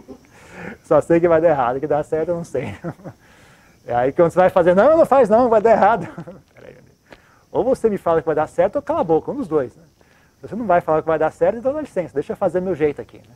[0.84, 2.74] Só sei que vai dar errado, que dá certo eu não sei.
[3.86, 6.06] É aí quando você vai fazer, não, não faz não, vai dar errado.
[7.50, 9.74] Ou você me fala que vai dar certo ou cala a boca, um dos dois.
[9.74, 9.82] Né?
[10.42, 12.74] Você não vai falar que vai dar certo, então dá licença, deixa eu fazer meu
[12.74, 13.16] jeito aqui.
[13.16, 13.34] Né?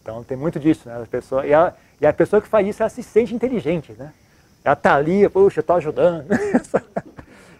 [0.00, 1.00] Então tem muito disso, né?
[1.00, 4.12] A pessoa, e, ela, e a pessoa que faz isso, ela se sente inteligente, né?
[4.64, 6.26] Ela tá ali, puxa, eu tô ajudando.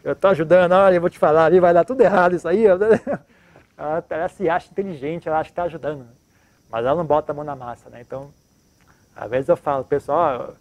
[0.05, 2.65] Eu estou ajudando, olha, eu vou te falar, ali vai dar tudo errado isso aí.
[3.77, 6.07] Ela, ela se acha inteligente, ela acha que está ajudando.
[6.71, 8.03] Mas ela não bota a mão na massa, né?
[8.03, 8.31] Então,
[9.17, 10.53] às vezes eu falo, pessoal,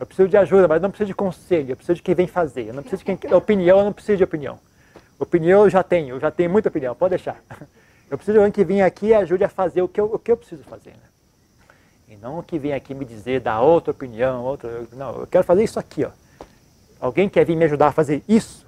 [0.00, 2.68] eu preciso de ajuda, mas não preciso de conselho, eu preciso de quem vem fazer.
[2.68, 4.58] Eu não preciso de quem, opinião, eu não preciso de opinião.
[5.18, 7.40] Opinião eu já tenho, eu já tenho muita opinião, pode deixar.
[8.10, 10.18] Eu preciso de alguém que venha aqui e ajude a fazer o que eu, o
[10.18, 10.90] que eu preciso fazer.
[10.90, 10.96] Né?
[12.10, 14.86] E não que vem aqui me dizer, dar outra opinião, outra.
[14.92, 16.10] Não, eu quero fazer isso aqui, ó.
[17.00, 18.66] Alguém quer vir me ajudar a fazer isso?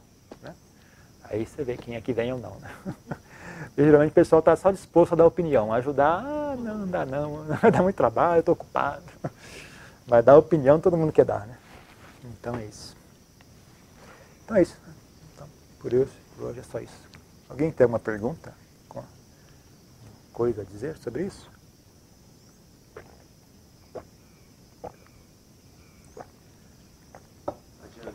[1.25, 2.57] Aí você vê quem é que vem ou não.
[2.57, 2.71] Né?
[3.77, 7.47] geralmente o pessoal está só disposto a dar opinião, ajudar, ah, não, não dá não,
[7.73, 9.03] dá muito trabalho, estou ocupado.
[10.07, 11.57] Mas dar opinião todo mundo quer dar, né?
[12.25, 12.95] Então é isso.
[14.45, 14.77] Então é isso.
[15.35, 15.49] Então,
[15.81, 17.09] por hoje, por hoje é só isso.
[17.49, 18.53] Alguém tem alguma pergunta?
[20.35, 21.49] Coisa a dizer sobre isso?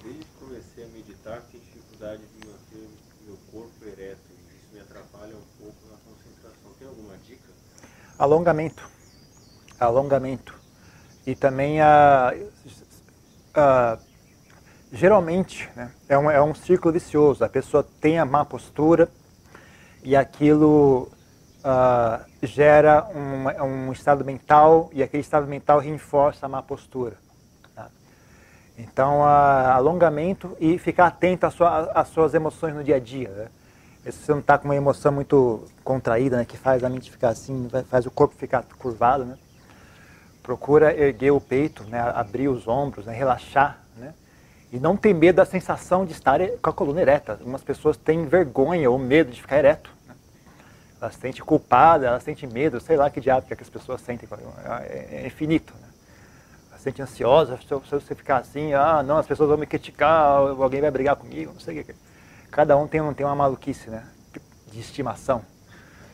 [0.01, 2.49] Que comecei a meditar, dificuldade de
[3.51, 6.73] corpo ereto e isso me atrapalha um pouco na concentração.
[6.77, 7.49] Tem alguma dica?
[8.19, 8.85] Alongamento.
[9.79, 10.53] Alongamento.
[11.25, 12.33] E também a,
[13.55, 13.97] a
[14.91, 17.45] geralmente né, é, um, é um círculo vicioso.
[17.45, 19.09] A pessoa tem a má postura
[20.03, 21.09] e aquilo
[21.59, 27.15] uh, gera um, um, estado mental e aquele estado mental reforça a má postura.
[27.73, 27.87] Tá?
[28.77, 33.29] Então, uh, alongamento e ficar atento às, às suas emoções no dia a dia.
[33.29, 33.47] Né?
[34.03, 37.29] Se você não está com uma emoção muito contraída, né, que faz a mente ficar
[37.29, 39.37] assim, faz o corpo ficar curvado, né?
[40.41, 44.13] procura erguer o peito, né, abrir os ombros, né, relaxar, né?
[44.71, 47.33] e não ter medo da sensação de estar com a coluna ereta.
[47.33, 49.91] Algumas pessoas têm vergonha ou medo de ficar ereto.
[50.07, 50.15] Né?
[51.01, 53.69] Elas se sentem culpadas, elas sentem medo, sei lá que diabo que, é que as
[53.69, 54.27] pessoas sentem,
[54.89, 55.73] é, é infinito.
[55.79, 55.87] Né?
[56.69, 60.37] Elas se sentem ansiosas, se você ficar assim, ah, não, as pessoas vão me criticar,
[60.37, 61.93] alguém vai brigar comigo, não sei o que.
[62.51, 64.05] Cada um tem, tem uma maluquice, né?
[64.71, 65.43] De estimação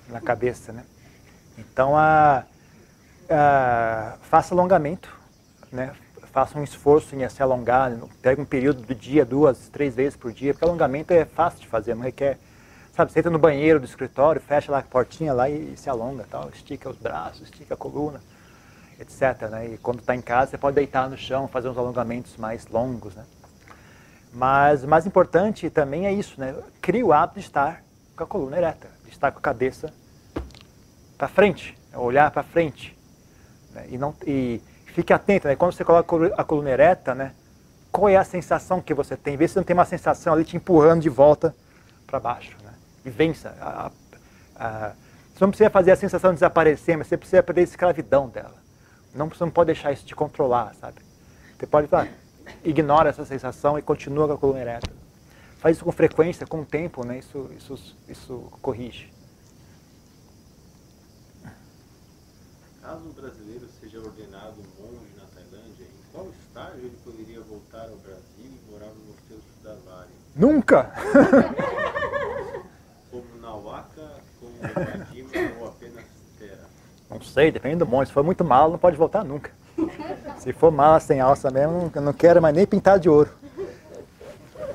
[0.10, 0.84] na cabeça, né?
[1.58, 2.44] Então, a,
[3.30, 5.10] a, faça alongamento,
[5.72, 5.94] né?
[6.32, 10.34] Faça um esforço em se alongar, pega um período do dia, duas, três vezes por
[10.34, 12.38] dia, porque alongamento é fácil de fazer, não requer
[12.96, 15.90] sabe, você entra no banheiro do escritório, fecha lá a portinha lá e, e se
[15.90, 18.22] alonga, tal, estica os braços, estica a coluna,
[19.00, 19.50] etc.
[19.50, 19.74] Né?
[19.74, 23.16] E quando está em casa, você pode deitar no chão, fazer uns alongamentos mais longos,
[23.16, 23.26] né?
[24.36, 26.54] Mas o mais importante também é isso, né?
[26.82, 27.82] Crie o hábito de estar
[28.18, 29.94] com a coluna ereta, de estar com a cabeça
[31.18, 32.98] para frente, olhar para frente.
[33.74, 33.86] Né?
[33.92, 35.56] E, não, e fique atento, né?
[35.56, 37.32] quando você coloca a coluna ereta, né?
[37.90, 39.38] qual é a sensação que você tem?
[39.38, 41.56] Vê se não tem uma sensação ali te empurrando de volta
[42.06, 42.58] para baixo.
[42.62, 42.74] Né?
[43.06, 43.56] E vença.
[43.62, 43.90] A,
[44.58, 44.92] a, a,
[45.34, 48.56] você não precisa fazer a sensação desaparecer, mas você precisa perder a escravidão dela.
[49.14, 51.00] Não, você não pode deixar isso te controlar, sabe?
[51.58, 52.10] Você pode falar,
[52.64, 54.90] ignora essa sensação e continua com a coluna ereta.
[55.58, 57.18] Faz isso com frequência, com o tempo, né?
[57.18, 59.12] isso, isso, isso corrige.
[62.82, 67.96] Caso um brasileiro seja ordenado monge na Tailândia, em qual estágio ele poderia voltar ao
[67.96, 70.12] Brasil e morar no Mosteiro Sudavari?
[70.36, 70.92] Nunca!
[73.10, 75.32] como Nauaka, como Madima
[75.62, 76.06] ou apenas
[76.38, 76.70] Terra?
[77.10, 78.08] Não sei, depende do monge.
[78.08, 79.52] Se for muito mal, não pode voltar nunca.
[80.40, 83.32] Se for mala sem alça mesmo, não quero mais nem pintar de ouro.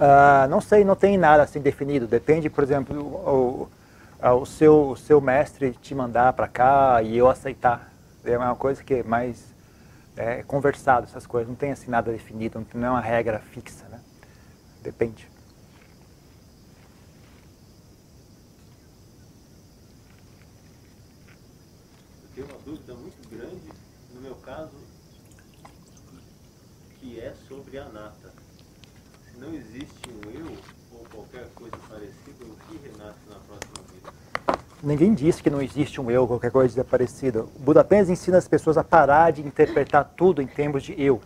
[0.01, 2.07] Uh, não sei, não tem nada assim definido.
[2.07, 3.69] Depende, por exemplo, o,
[4.27, 7.93] o, o seu, o seu mestre te mandar para cá e eu aceitar.
[8.25, 9.45] É uma coisa que é mais
[10.17, 11.49] é, conversado, essas coisas.
[11.49, 14.01] Não tem assim nada definido, não é uma regra fixa, né?
[14.83, 15.29] Depende.
[22.23, 23.73] Eu tenho uma dúvida muito grande,
[24.15, 24.71] no meu caso,
[27.01, 28.31] que é sobre a nata.
[29.25, 30.47] Se não existe um eu
[30.93, 34.13] ou qualquer coisa parecida, o que renasce na próxima vida?
[34.83, 37.43] Ninguém disse que não existe um eu, qualquer coisa parecida.
[37.43, 41.21] O Buda apenas ensina as pessoas a parar de interpretar tudo em termos de eu.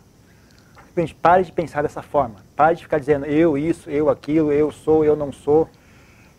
[0.97, 2.37] Gente, pare de pensar dessa forma.
[2.55, 5.68] Pare de ficar dizendo eu isso, eu aquilo, eu sou, eu não sou.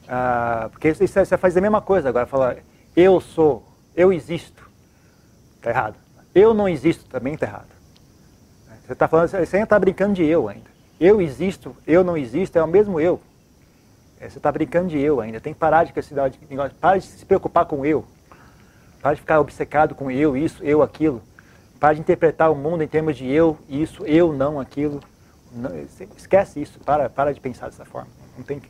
[0.07, 2.25] Ah, porque isso, isso, você faz a mesma coisa agora.
[2.25, 2.57] Falar
[2.95, 4.69] eu sou, eu existo.
[5.57, 5.95] Está errado.
[6.33, 7.74] Eu não existo, também está errado.
[8.86, 10.69] Você está falando, você ainda está brincando de eu ainda.
[10.99, 13.19] Eu existo, eu não existo, é o mesmo eu.
[14.19, 15.39] É, você está brincando de eu ainda.
[15.41, 16.13] Tem que parar de esse
[16.49, 16.77] negócio.
[16.79, 18.05] Para de se preocupar com eu.
[19.01, 21.21] Para de ficar obcecado com eu, isso, eu, aquilo.
[21.79, 25.01] Para de interpretar o mundo em termos de eu, isso, eu, não, aquilo.
[26.15, 26.79] Esquece isso.
[26.79, 28.09] Para, para de pensar dessa forma.
[28.38, 28.69] Não tem que,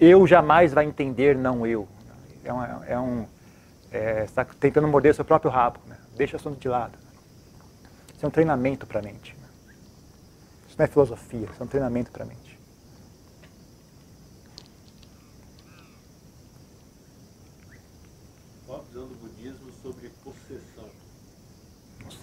[0.00, 1.86] eu jamais vai entender não eu.
[2.44, 3.26] É, uma, é um.
[3.92, 5.78] É, está tentando morder seu próprio rabo.
[5.86, 5.96] Né?
[6.16, 6.98] Deixa o assunto de lado.
[8.20, 9.34] Isso é um treinamento para a mente.
[10.68, 12.58] Isso não é filosofia, isso é um treinamento para a mente.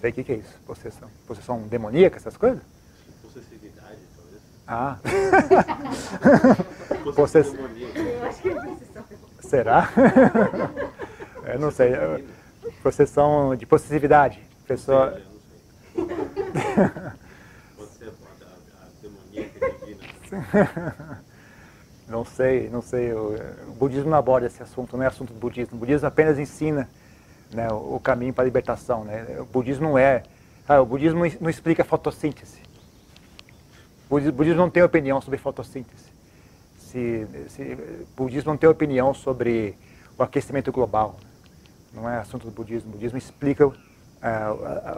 [0.00, 1.10] sei o que, que é isso, possessão.
[1.26, 2.62] Possessão demoníaca, essas coisas?
[3.20, 4.40] Possessividade, talvez.
[4.68, 4.98] Ah.
[7.12, 7.56] Possessão
[9.40, 9.88] Será?
[11.44, 11.92] Eu não sei.
[12.84, 14.40] Possessão de possessividade.
[14.64, 15.10] Pessoa...
[15.10, 15.27] Não sei, Pode ser a, a demoníaca divina.
[22.08, 23.12] Não sei, não sei.
[23.12, 23.36] O,
[23.78, 25.76] budismo não aborda esse assunto, não é assunto do budismo.
[25.76, 26.88] O budismo apenas ensina
[27.52, 29.04] né, o caminho para a libertação.
[29.04, 29.36] Né?
[29.40, 30.22] O budismo não é.
[30.66, 32.60] Ah, o budismo não explica fotossíntese.
[34.08, 36.08] O budismo não tem opinião sobre fotossíntese.
[36.78, 37.62] Se, se,
[38.16, 39.76] o budismo não tem opinião sobre
[40.16, 41.16] o aquecimento global.
[41.92, 42.88] Não é assunto do budismo.
[42.88, 43.70] O budismo explica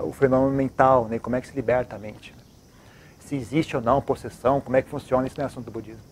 [0.02, 2.34] o fenômeno mental, né, como é que se liberta a mente.
[3.18, 6.09] Se existe ou não possessão, como é que funciona, isso não assunto do budismo.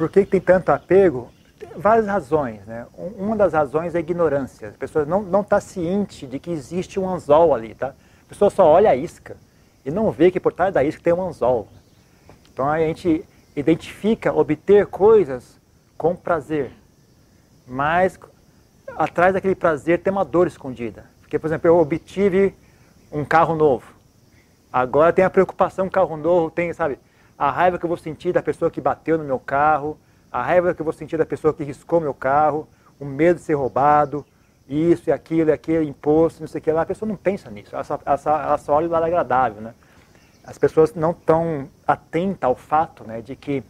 [0.00, 1.30] Por que tem tanto apego?
[1.58, 2.64] Tem várias razões.
[2.64, 2.86] Né?
[3.18, 4.70] Uma das razões é a ignorância.
[4.70, 7.74] A pessoa não está ciente de que existe um anzol ali.
[7.74, 7.88] Tá?
[7.88, 9.36] A pessoa só olha a isca
[9.84, 11.68] e não vê que por trás da isca tem um anzol.
[12.50, 13.22] Então a gente
[13.54, 15.60] identifica obter coisas
[15.98, 16.72] com prazer,
[17.68, 18.18] mas
[18.96, 21.04] atrás daquele prazer tem uma dor escondida.
[21.20, 22.54] Porque, por exemplo, eu obtive
[23.12, 23.92] um carro novo.
[24.72, 26.98] Agora tem a preocupação, um carro novo tem, sabe,
[27.40, 29.98] a raiva que eu vou sentir da pessoa que bateu no meu carro,
[30.30, 32.68] a raiva que eu vou sentir da pessoa que riscou meu carro,
[32.98, 34.26] o medo de ser roubado,
[34.68, 36.82] isso e aquilo e aquele imposto, não sei o que lá.
[36.82, 39.62] A pessoa não pensa nisso, ela só, ela só, olha o lado agradável.
[39.62, 39.72] Né?
[40.44, 43.64] As pessoas não estão atentas ao fato né, de que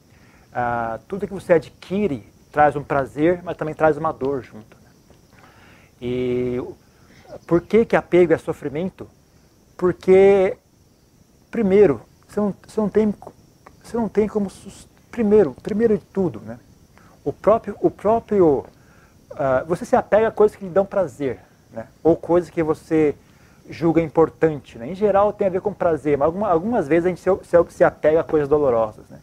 [0.52, 4.76] ah, tudo que você adquire traz um prazer, mas também traz uma dor junto.
[4.82, 4.90] Né?
[6.02, 6.60] E
[7.46, 9.08] por que, que apego é sofrimento?
[9.76, 10.58] Porque,
[11.52, 13.14] primeiro, você não, você não tem,
[13.82, 14.50] você não tem como.
[15.10, 16.58] Primeiro, primeiro de tudo, né?
[17.24, 18.64] o próprio, o próprio
[19.30, 21.38] uh, você se apega a coisas que lhe dão prazer,
[21.72, 21.86] né?
[22.02, 23.14] ou coisas que você
[23.68, 24.78] julga importante.
[24.78, 24.90] Né?
[24.90, 27.56] Em geral tem a ver com prazer, mas alguma, algumas vezes a gente se, se,
[27.70, 29.08] se, apega a coisas dolorosas.
[29.08, 29.18] Né?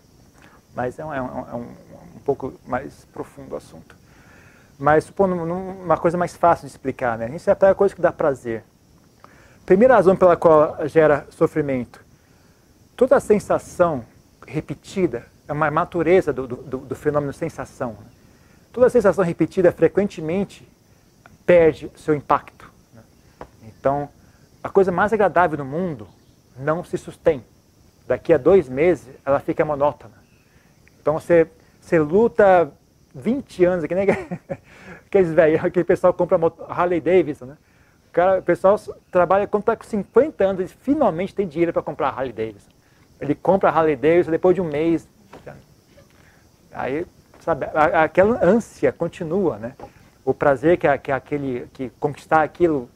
[0.75, 1.67] Mas é um, é, um, é um,
[2.15, 3.95] um, pouco mais profundo o assunto.
[4.77, 7.25] Mas supondo uma coisa mais fácil de explicar, né?
[7.25, 8.63] a gente se apega a coisas que dá prazer.
[9.65, 11.99] Primeira razão pela qual gera sofrimento.
[12.95, 14.05] Toda sensação
[14.47, 17.91] repetida é uma natureza do, do, do fenômeno sensação.
[17.91, 18.07] Né?
[18.71, 20.67] Toda sensação repetida frequentemente
[21.45, 22.71] perde seu impacto.
[22.93, 23.01] Né?
[23.63, 24.09] Então,
[24.63, 26.07] a coisa mais agradável do mundo
[26.57, 27.43] não se sustém.
[28.07, 30.13] Daqui a dois meses, ela fica monótona.
[31.01, 31.47] Então, você,
[31.81, 32.71] você luta
[33.13, 34.05] 20 anos, né?
[35.07, 36.37] Aqueles velhos, aquele pessoal compra
[36.67, 37.57] Harley Davidson, né?
[38.09, 38.77] O, cara, o pessoal
[39.09, 42.69] trabalha quando está com 50 anos, ele finalmente tem dinheiro para comprar Harley Davidson.
[43.19, 45.07] Ele compra Harley Davidson, depois de um mês,
[46.77, 47.07] Aí,
[47.39, 49.73] sabe, aquela ânsia continua, né?
[50.23, 52.87] O prazer que, que aquele que conquistar aquilo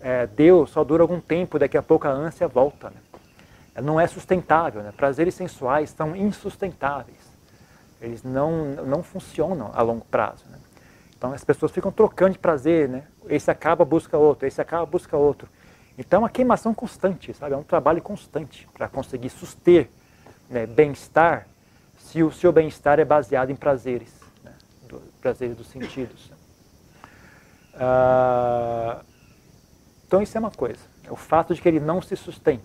[0.00, 2.90] é, deu só dura algum tempo, daqui a pouco a ânsia volta.
[2.90, 3.82] Né?
[3.82, 4.90] Não é sustentável, né?
[4.96, 7.18] Prazeres sensuais são insustentáveis.
[8.00, 10.44] Eles não, não funcionam a longo prazo.
[10.50, 10.58] Né?
[11.18, 13.04] Então as pessoas ficam trocando de prazer, né?
[13.28, 15.46] Esse acaba, busca outro, esse acaba, busca outro.
[15.98, 17.54] Então é uma queimação constante, sabe?
[17.54, 19.88] É um trabalho constante para conseguir suster
[20.48, 21.46] né, bem-estar
[21.98, 24.12] se o seu bem-estar é baseado em prazeres,
[24.44, 24.52] né?
[24.88, 26.30] do, prazeres dos sentidos.
[27.74, 29.02] Ah,
[30.06, 32.60] então isso é uma coisa, é o fato de que ele não se sustém.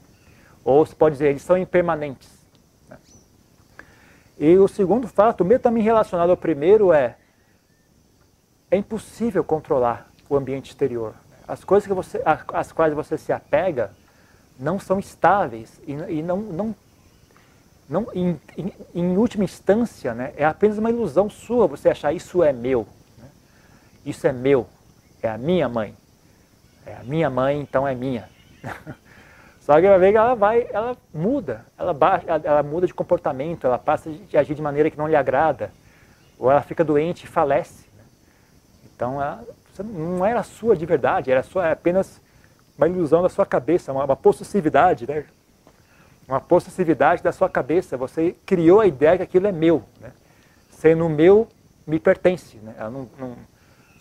[0.63, 2.29] Ou se pode dizer, eles são impermanentes.
[2.87, 2.97] Né?
[4.37, 7.17] E o segundo fato, mesmo também relacionado ao primeiro, é
[8.71, 11.13] é impossível controlar o ambiente exterior.
[11.51, 12.21] As coisas que você,
[12.53, 13.91] às quais você se apega
[14.57, 16.75] não são estáveis e, e não, não
[17.89, 22.41] não, em, em, em, última instância, né, é apenas uma ilusão sua você achar isso
[22.41, 22.87] é meu.
[23.17, 23.25] Né?
[24.05, 24.65] Isso é meu,
[25.21, 25.93] é a minha mãe.
[26.85, 28.29] É a minha mãe, então é minha.
[29.59, 33.67] Só que vai ver que ela vai, ela muda, ela, baixa, ela, muda de comportamento,
[33.67, 35.69] ela passa de agir de maneira que não lhe agrada,
[36.39, 37.89] ou ela fica doente e falece.
[37.97, 38.03] Né?
[38.85, 39.43] Então, ela,
[39.83, 42.21] não era sua de verdade, era só é apenas
[42.77, 45.25] uma ilusão da sua cabeça, uma, uma possessividade, né?
[46.27, 47.97] uma possessividade da sua cabeça.
[47.97, 49.83] Você criou a ideia que aquilo é meu.
[49.99, 50.11] Né?
[50.69, 51.47] Sendo meu,
[51.85, 52.57] me pertence.
[52.57, 52.73] Né?
[52.77, 53.37] Ela não, não,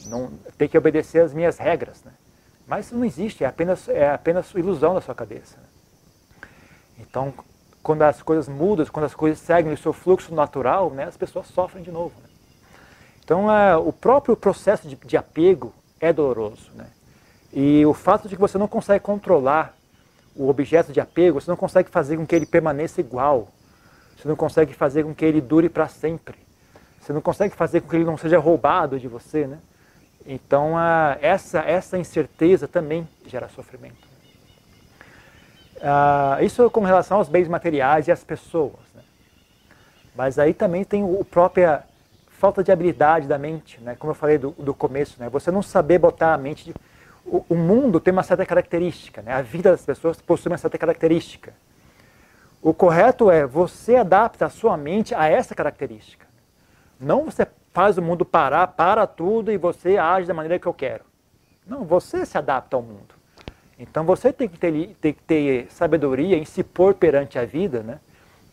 [0.07, 2.03] não tem que obedecer às minhas regras.
[2.05, 2.13] Né?
[2.67, 5.59] Mas isso não existe, é apenas, é apenas ilusão da sua cabeça.
[5.59, 6.49] Né?
[7.01, 7.35] Então,
[7.83, 11.49] quando as coisas mudam, quando as coisas seguem o seu fluxo natural, né, as pessoas
[11.49, 12.15] sofrem de novo.
[12.23, 12.30] Né?
[13.25, 16.71] Então, é, o próprio processo de, de apego é doloroso.
[16.75, 16.87] Né?
[17.53, 19.75] E o fato de que você não consegue controlar
[20.35, 23.49] o objeto de apego, você não consegue fazer com que ele permaneça igual.
[24.17, 26.39] Você não consegue fazer com que ele dure para sempre.
[27.01, 29.59] Você não consegue fazer com que ele não seja roubado de você, né?
[30.27, 30.75] Então,
[31.21, 34.11] essa, essa incerteza também gera sofrimento.
[36.43, 38.81] Isso com relação aos bens materiais e às pessoas.
[38.95, 39.03] Né?
[40.15, 41.83] Mas aí também tem o, própria
[42.41, 43.95] falta de habilidade da mente, né?
[43.95, 45.21] como eu falei do, do começo.
[45.21, 45.29] Né?
[45.29, 46.75] Você não saber botar a mente de,
[47.23, 49.35] o, o mundo tem uma certa característica, né?
[49.35, 51.53] a vida das pessoas possui uma certa característica.
[52.63, 56.27] O correto é você adapta a sua mente a essa característica.
[56.99, 60.75] Não você faz o mundo parar, para tudo e você age da maneira que eu
[60.75, 61.05] quero.
[61.67, 63.15] Não, você se adapta ao mundo.
[63.79, 67.83] Então você tem que ter, tem que ter sabedoria em se pôr perante a vida,
[67.83, 68.01] né?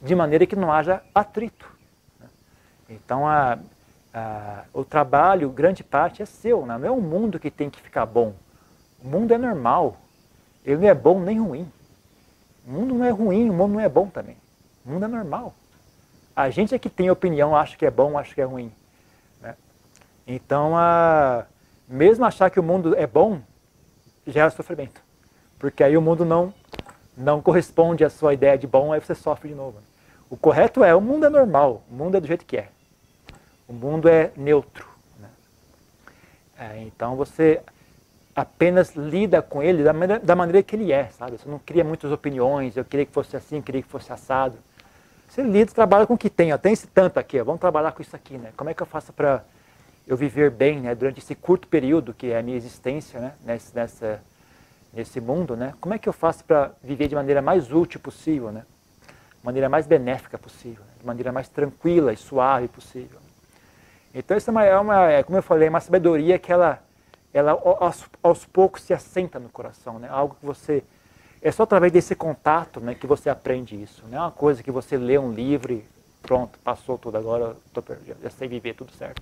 [0.02, 1.70] de maneira que não haja atrito.
[2.20, 2.28] Né?
[2.90, 3.58] Então a,
[4.18, 6.78] a, o trabalho, grande parte, é seu, né?
[6.78, 8.34] não é o mundo que tem que ficar bom.
[9.04, 9.98] O mundo é normal.
[10.66, 11.72] Ele não é bom nem ruim.
[12.66, 14.38] O mundo não é ruim, o mundo não é bom também.
[14.86, 15.54] O mundo é normal.
[16.36, 18.72] A gente é que tem opinião, acha que é bom, acha que é ruim.
[19.42, 19.56] Né?
[20.26, 21.46] Então, a,
[21.88, 23.40] mesmo achar que o mundo é bom,
[24.26, 25.02] gera sofrimento.
[25.60, 26.54] Porque aí o mundo não,
[27.16, 29.78] não corresponde à sua ideia de bom, aí você sofre de novo.
[30.30, 32.70] O correto é, o mundo é normal, o mundo é do jeito que é.
[33.68, 34.88] O mundo é neutro.
[35.20, 35.30] Né?
[36.58, 37.62] É, então você
[38.36, 41.38] apenas lida com ele da maneira, da maneira que ele é, sabe?
[41.38, 44.58] Você não cria muitas opiniões, eu queria que fosse assim, queria que fosse assado.
[45.28, 47.92] Você lida, trabalha com o que tem, ó, tem esse tanto aqui, ó, vamos trabalhar
[47.92, 48.52] com isso aqui, né?
[48.56, 49.44] Como é que eu faço para
[50.06, 53.76] eu viver bem, né, durante esse curto período que é a minha existência, né, nesse,
[53.76, 54.22] nessa,
[54.94, 55.74] nesse mundo, né?
[55.82, 58.64] Como é que eu faço para viver de maneira mais útil possível, né?
[59.44, 60.84] Maneira mais benéfica possível.
[60.84, 60.88] Né?
[60.98, 63.20] de maneira mais tranquila e suave possível.
[64.18, 66.82] Então isso é, uma, é, uma, é como eu falei, é uma sabedoria que ela,
[67.32, 70.08] ela aos, aos, poucos se assenta no coração, né?
[70.10, 70.84] Algo que você
[71.40, 74.04] é só através desse contato, né, que você aprende isso.
[74.10, 75.86] Não é uma coisa que você lê um livro e
[76.24, 79.22] pronto, passou tudo agora, tô, já, já sei viver tudo certo.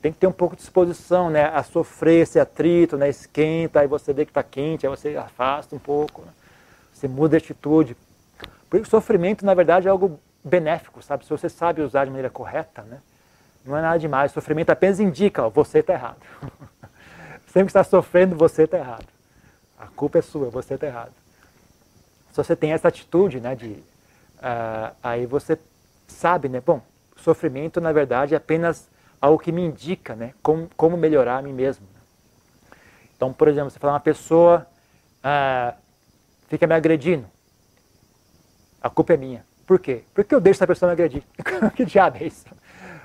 [0.00, 3.86] Tem que ter um pouco de disposição, né, a sofrer esse atrito, né, esquenta, aí
[3.86, 6.32] você vê que está quente, aí você afasta um pouco, né?
[6.92, 7.94] você muda de atitude.
[8.70, 11.24] Porque o sofrimento, na verdade, é algo benéfico, sabe?
[11.24, 12.98] Se você sabe usar de maneira correta, né?
[13.64, 14.30] Não é nada demais.
[14.30, 16.18] O sofrimento apenas indica, ó, você está errado.
[17.46, 19.06] Sempre que está sofrendo, você está errado.
[19.78, 21.12] A culpa é sua, você está errado.
[22.30, 25.58] Se você tem essa atitude, né, de, uh, aí você
[26.06, 26.80] sabe, né, bom,
[27.16, 28.88] sofrimento na verdade é apenas
[29.20, 31.86] algo que me indica, né, como, como melhorar a mim mesmo.
[33.16, 34.66] Então, por exemplo, você fala uma pessoa
[35.18, 35.76] uh,
[36.48, 37.26] fica me agredindo,
[38.80, 39.44] a culpa é minha.
[39.66, 40.02] Por quê?
[40.12, 41.22] Porque eu deixo essa pessoa me agredir.
[41.76, 42.44] que diabo é isso?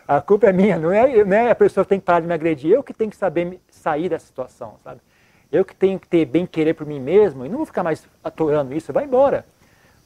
[0.07, 2.33] A culpa é minha, não é, não é a pessoa tem que parar de me
[2.33, 5.01] agredir, eu que tenho que saber sair dessa situação, sabe?
[5.51, 8.07] Eu que tenho que ter bem querer por mim mesmo e não vou ficar mais
[8.23, 9.45] aturando isso, vai embora.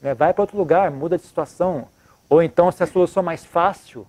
[0.02, 0.16] Né?
[0.16, 1.88] Vai para outro lugar, muda de situação.
[2.28, 4.08] Ou então, se a solução mais fácil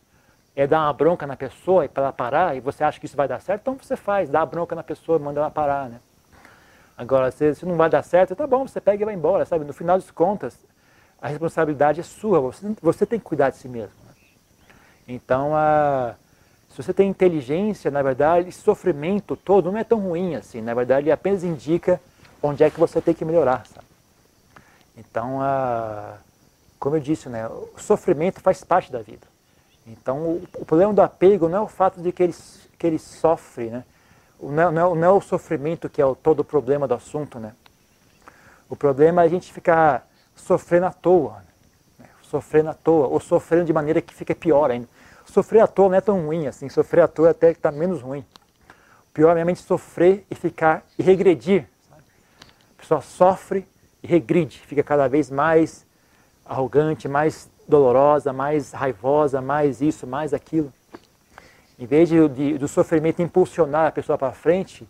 [0.57, 3.28] é dar uma bronca na pessoa para ela parar e você acha que isso vai
[3.28, 6.01] dar certo, então você faz, dá a bronca na pessoa, manda ela parar, né?
[6.97, 9.64] Agora, se, se não vai dar certo, tá bom, você pega e vai embora, sabe?
[9.64, 10.59] No final das contas,
[11.20, 14.01] a responsabilidade é sua, você, você tem que cuidar de si mesmo.
[15.12, 16.14] Então, a,
[16.70, 20.62] se você tem inteligência, na verdade, esse sofrimento todo não é tão ruim assim.
[20.62, 22.00] Na verdade, ele apenas indica
[22.42, 23.66] onde é que você tem que melhorar.
[23.66, 23.86] Sabe?
[24.96, 26.14] Então, a,
[26.78, 29.26] como eu disse, né, o sofrimento faz parte da vida.
[29.86, 32.34] Então, o, o, problema do apego não é o fato de que ele,
[32.78, 33.84] que ele sofre, né?
[34.40, 37.38] Não, é, não, não é o sofrimento que é o, todo o problema do assunto,
[37.38, 37.52] né?
[38.68, 41.44] O problema é a gente ficar sofrendo à toa,
[41.98, 42.06] né?
[42.22, 44.88] sofrendo à toa, ou sofrendo de maneira que fica pior ainda.
[45.27, 48.01] Sofrer à toa não é tão ruim assim, sofrer à toa até que está menos
[48.03, 48.25] ruim.
[49.09, 51.66] O pior é realmente sofrer e ficar e regredir.
[51.89, 52.03] Sabe?
[52.77, 53.66] A pessoa sofre
[54.03, 55.87] e regride, fica cada vez mais
[56.45, 60.73] arrogante, mais dolorosa, mais raivosa, mais isso, mais aquilo.
[61.79, 64.89] Em vez de, de do sofrimento impulsionar a pessoa para frente,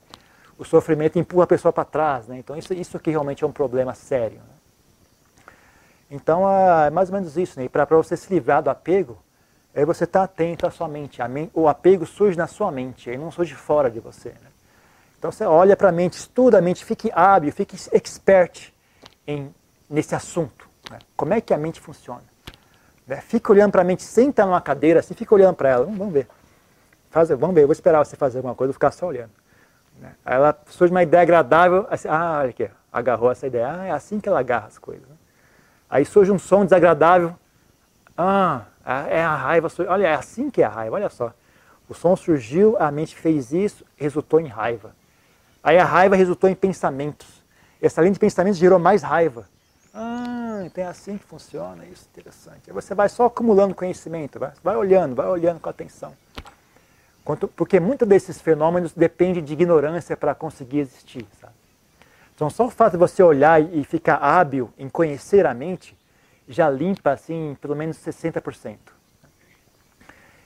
[0.58, 2.26] o sofrimento empurra a pessoa para trás.
[2.26, 2.38] Né?
[2.38, 4.38] Então isso, isso aqui realmente é um problema sério.
[4.38, 4.54] Né?
[6.10, 7.58] Então é mais ou menos isso.
[7.58, 7.68] Né?
[7.68, 9.18] Para você se livrar do apego,
[9.74, 11.20] é você estar tá atento à sua mente.
[11.54, 14.30] O apego surge na sua mente, ele não surge fora de você.
[14.30, 14.50] Né?
[15.18, 18.72] Então você olha para a mente, estuda a mente, fique hábil, fique expert
[19.26, 19.54] em,
[19.88, 20.68] nesse assunto.
[20.90, 20.98] Né?
[21.16, 22.24] Como é que a mente funciona?
[23.06, 23.20] Né?
[23.20, 25.84] Fica olhando para a mente, senta numa cadeira assim, fica olhando para ela.
[25.86, 26.28] Vamos ver.
[27.10, 29.30] Faz, vamos ver, eu vou esperar você fazer alguma coisa, vou ficar só olhando.
[30.00, 30.12] Né?
[30.24, 33.70] Aí ela surge uma ideia agradável, assim, ah, olha aqui, agarrou essa ideia.
[33.70, 35.06] Ah, é assim que ela agarra as coisas.
[35.06, 35.16] Né?
[35.88, 37.34] Aí surge um som desagradável.
[38.16, 39.68] Ah, é a raiva.
[39.88, 41.32] Olha, é assim que é a raiva, olha só.
[41.88, 44.94] O som surgiu, a mente fez isso, resultou em raiva.
[45.62, 47.42] Aí a raiva resultou em pensamentos.
[47.80, 49.46] Essa linha de pensamentos gerou mais raiva.
[49.94, 52.62] Ah, então é assim que funciona, isso interessante.
[52.66, 56.14] Aí você vai só acumulando conhecimento, vai, vai olhando, vai olhando com atenção.
[57.24, 61.26] Quanto, porque muitos desses fenômenos dependem de ignorância para conseguir existir.
[61.40, 61.52] Sabe?
[62.34, 65.96] Então só o fato de você olhar e ficar hábil em conhecer a mente
[66.48, 68.78] já limpa assim pelo menos 60%.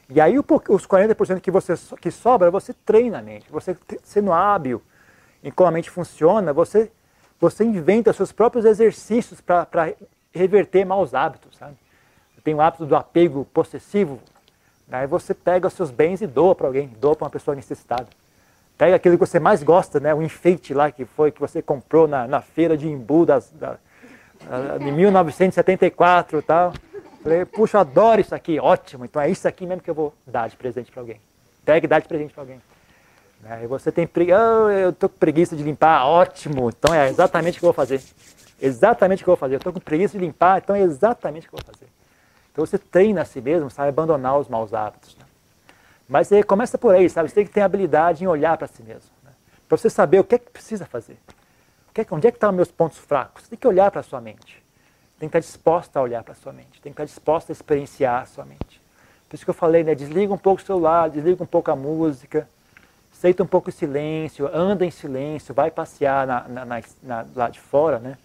[0.08, 3.50] E aí os 40% que, você, que sobra, você treina a mente.
[3.50, 4.80] Você sendo hábil
[5.42, 6.90] em como a mente funciona, você,
[7.40, 9.94] você inventa seus próprios exercícios para
[10.32, 11.56] reverter maus hábitos.
[11.56, 11.76] Sabe?
[12.44, 14.20] Tem o hábito do apego possessivo.
[14.90, 18.06] Aí você pega os seus bens e doa para alguém, doa para uma pessoa necessitada.
[18.78, 20.14] Pega aquilo que você mais gosta, né?
[20.14, 23.78] o enfeite lá que foi que você comprou na, na feira de Imbu das, da,
[24.78, 26.72] de 1974 e tal.
[27.22, 30.48] Falei, puxa, adoro isso aqui, ótimo, então é isso aqui mesmo que eu vou dar
[30.48, 31.20] de presente para alguém.
[31.64, 32.62] Pega e dá de presente para alguém.
[33.42, 37.08] Né, e você tem preguiça, oh, eu estou com preguiça de limpar, ótimo, então é
[37.08, 38.00] exatamente o que eu vou fazer.
[38.62, 39.54] Exatamente o que eu vou fazer.
[39.56, 41.90] Eu estou com preguiça de limpar, então é exatamente o que eu vou fazer.
[42.52, 45.16] Então você treina a si mesmo, sabe, abandonar os maus hábitos.
[45.16, 45.24] Né?
[46.08, 47.28] Mas você começa por aí, sabe?
[47.28, 49.10] Você tem que ter habilidade em olhar para si mesmo.
[49.24, 49.32] Né?
[49.68, 51.18] Para você saber o que é que precisa fazer
[52.10, 53.48] onde é que estão meus pontos fracos?
[53.48, 54.62] Tem que olhar para a sua mente.
[55.18, 56.80] Tem que estar disposta a olhar para a sua mente.
[56.82, 58.80] Tem que estar disposta a experienciar a sua mente.
[59.28, 59.94] Por isso que eu falei, né?
[59.94, 62.46] Desliga um pouco o celular, desliga um pouco a música,
[63.12, 67.58] aceita um pouco o silêncio, anda em silêncio, vai passear na, na, na, lá de
[67.58, 68.18] fora, né?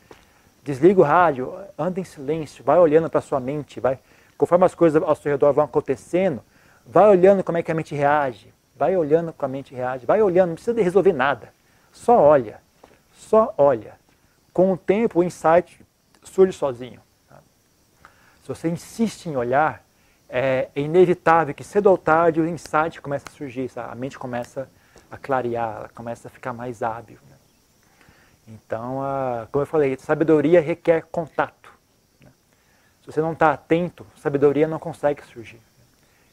[0.63, 3.97] Desliga o rádio, anda em silêncio, vai olhando para a sua mente, vai,
[4.37, 6.43] conforme as coisas ao seu redor vão acontecendo,
[6.85, 10.21] vai olhando como é que a mente reage, vai olhando como a mente reage, vai
[10.21, 11.53] olhando, não precisa resolver nada,
[11.91, 12.59] só olha
[13.31, 13.97] só olha.
[14.51, 15.79] Com o tempo, o insight
[16.21, 16.99] surge sozinho.
[18.41, 19.85] Se você insiste em olhar,
[20.27, 24.69] é, inevitável que cedo ou tarde o insight começa a surgir, a mente começa
[25.09, 27.19] a clarear, ela começa a ficar mais hábil.
[27.29, 27.37] Né?
[28.49, 31.71] Então, a, como eu falei, sabedoria requer contato.
[32.21, 32.31] Né?
[32.99, 35.61] Se você não está atento, sabedoria não consegue surgir.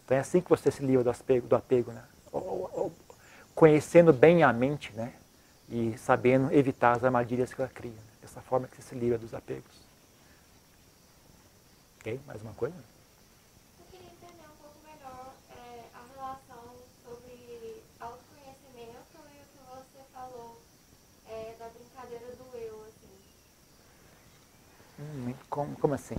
[0.04, 2.02] Então é assim que você se livra do apego, do apego né?
[3.54, 5.12] conhecendo bem a mente, né?
[5.70, 7.92] E sabendo evitar as armadilhas que ela cria.
[7.92, 8.02] Né?
[8.22, 9.76] Dessa forma que você se livra dos apegos.
[12.00, 12.20] Ok?
[12.26, 12.76] Mais uma coisa?
[13.78, 15.32] Eu queria entender pouco melhor
[15.94, 20.58] a relação sobre autoconhecimento o que você falou
[21.58, 22.88] da brincadeira do eu.
[25.00, 26.16] Hum, como, como assim?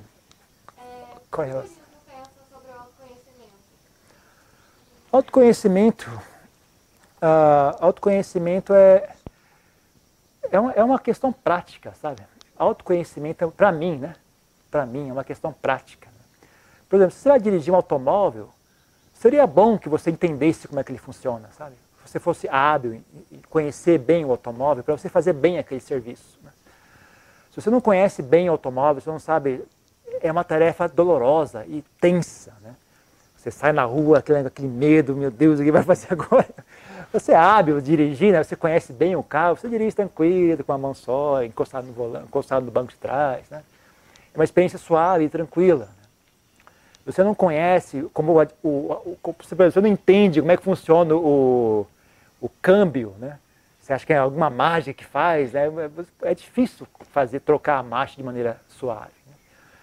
[0.77, 1.77] É, Qual é a relação?
[2.49, 3.53] sobre o autoconhecimento?
[5.11, 6.21] Autoconhecimento,
[7.21, 9.15] ah, autoconhecimento é,
[10.51, 12.21] é, uma, é uma questão prática, sabe?
[12.57, 14.15] Autoconhecimento, para mim, né?
[14.69, 16.09] Para mim, é uma questão prática.
[16.87, 18.49] Por exemplo, se você vai dirigir um automóvel,
[19.13, 21.75] seria bom que você entendesse como é que ele funciona, sabe?
[22.05, 26.39] Se você fosse hábil em conhecer bem o automóvel, para você fazer bem aquele serviço.
[26.43, 26.51] né?
[27.51, 29.63] Se você não conhece bem o automóvel, você não sabe,
[30.21, 32.75] é uma tarefa dolorosa e tensa, né?
[33.35, 36.49] Você sai na rua, aquele, aquele medo, meu Deus, o que vai fazer agora?
[37.11, 38.43] Você é hábil dirigir, né?
[38.43, 42.25] você conhece bem o carro, você dirige tranquilo, com a mão só, encostado no volante,
[42.25, 43.49] encostado no banco de trás.
[43.49, 43.63] Né?
[44.33, 45.89] É uma experiência suave e tranquila.
[47.05, 51.87] Você não conhece, como o, o, o- você não entende como é que funciona o,
[52.39, 53.39] o câmbio, né?
[53.81, 55.63] Você acha que é alguma mágica que faz, né?
[56.21, 59.09] É difícil fazer trocar a marcha de maneira suave.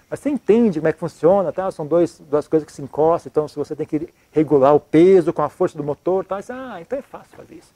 [0.09, 1.71] Mas você entende como é que funciona, tá?
[1.71, 5.33] são dois, duas coisas que se encostam, então se você tem que regular o peso
[5.33, 6.39] com a força do motor, tá?
[6.49, 7.75] Ah, então é fácil fazer isso.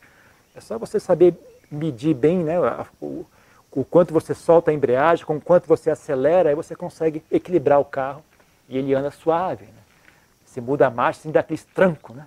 [0.54, 1.34] É só você saber
[1.70, 2.54] medir bem né,
[3.00, 3.24] o,
[3.72, 7.84] o quanto você solta a embreagem, com quanto você acelera, aí você consegue equilibrar o
[7.84, 8.22] carro
[8.68, 9.64] e ele anda suave.
[9.64, 9.82] Né?
[10.44, 12.12] Se muda a marcha, sem dar aquele tranco.
[12.12, 12.26] Né?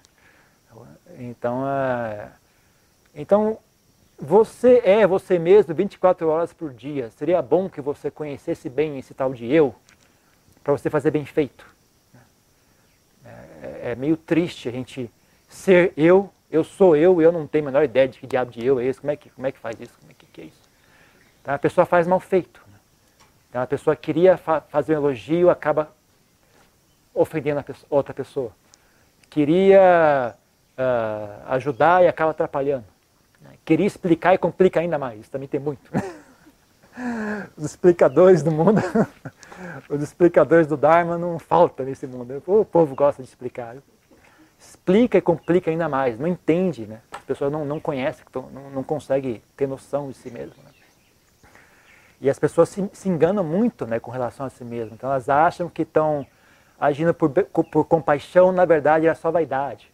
[1.17, 2.29] Então, é,
[3.15, 3.57] então,
[4.19, 7.09] você é você mesmo 24 horas por dia.
[7.11, 9.75] Seria bom que você conhecesse bem esse tal de eu,
[10.63, 11.65] para você fazer bem feito.
[13.25, 15.11] É, é meio triste a gente
[15.49, 18.65] ser eu, eu sou eu, eu não tenho a menor ideia de que diabo de
[18.65, 20.41] eu é esse, como é que, como é que faz isso, como é que, que
[20.41, 20.69] é isso.
[21.41, 22.61] Então a pessoa faz mal feito.
[22.71, 22.79] né?
[23.49, 25.91] Então a pessoa queria fa fazer um elogio, acaba
[27.13, 28.51] ofendendo a outra pessoa.
[29.29, 30.35] Queria
[30.77, 32.85] ah, ajudar e acaba atrapalhando.
[33.41, 33.51] né?
[33.65, 35.19] Queria explicar e complica ainda mais.
[35.19, 35.91] Isso também tem muito.
[37.57, 38.81] Os explicadores do mundo,
[39.89, 42.41] os explicadores do Dharma não faltam nesse mundo.
[42.45, 43.75] O povo gosta de explicar.
[44.59, 46.17] Explica e complica ainda mais.
[46.17, 47.01] Não entende, né?
[47.11, 50.55] As pessoas não, não conhecem, não, não conseguem ter noção de si mesmo.
[50.63, 50.71] Né?
[52.21, 54.93] E as pessoas se, se enganam muito né, com relação a si mesmas.
[54.93, 56.25] Então elas acham que estão
[56.79, 59.91] agindo por, por compaixão, na verdade é só vaidade.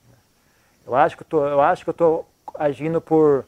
[0.85, 3.45] Eu acho que eu estou agindo por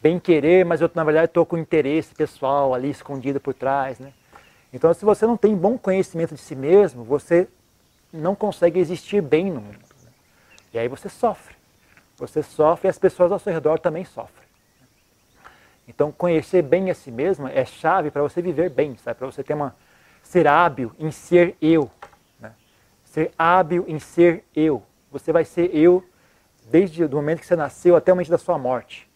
[0.00, 4.12] bem querer, mas eu na verdade estou com interesse pessoal ali escondido por trás, né?
[4.72, 7.48] Então, se você não tem bom conhecimento de si mesmo, você
[8.12, 9.78] não consegue existir bem no mundo.
[10.04, 10.10] né?
[10.72, 11.56] E aí você sofre.
[12.16, 14.48] Você sofre e as pessoas ao seu redor também sofrem.
[15.88, 19.18] Então, conhecer bem a si mesmo é chave para você viver bem, sabe?
[19.18, 19.74] Para você ter uma
[20.22, 21.90] ser hábil em ser eu,
[22.38, 22.52] né?
[23.04, 24.84] Ser hábil em ser eu.
[25.10, 26.04] Você vai ser eu
[26.70, 29.09] desde o momento que você nasceu até o momento da sua morte.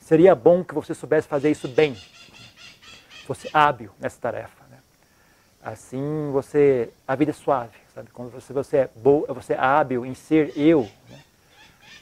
[0.00, 1.94] Seria bom que você soubesse fazer isso bem,
[3.26, 4.64] fosse hábil nessa tarefa.
[4.68, 4.78] Né?
[5.62, 8.10] Assim você, a vida é suave, sabe?
[8.10, 11.20] Quando você, você é bo, você é hábil em ser eu, né?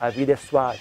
[0.01, 0.81] a vida é suave.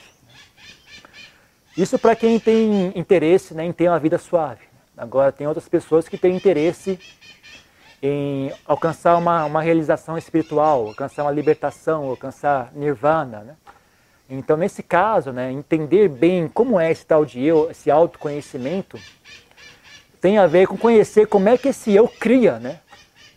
[1.76, 4.62] Isso para quem tem interesse né, em ter uma vida suave.
[4.96, 7.00] Agora tem outras pessoas que têm interesse
[8.02, 13.56] em alcançar uma, uma realização espiritual, alcançar uma libertação, alcançar nirvana, né?
[14.30, 19.00] Então, nesse caso, né, entender bem como é esse tal de eu, esse autoconhecimento,
[20.20, 22.82] tem a ver com conhecer como é que esse eu cria né,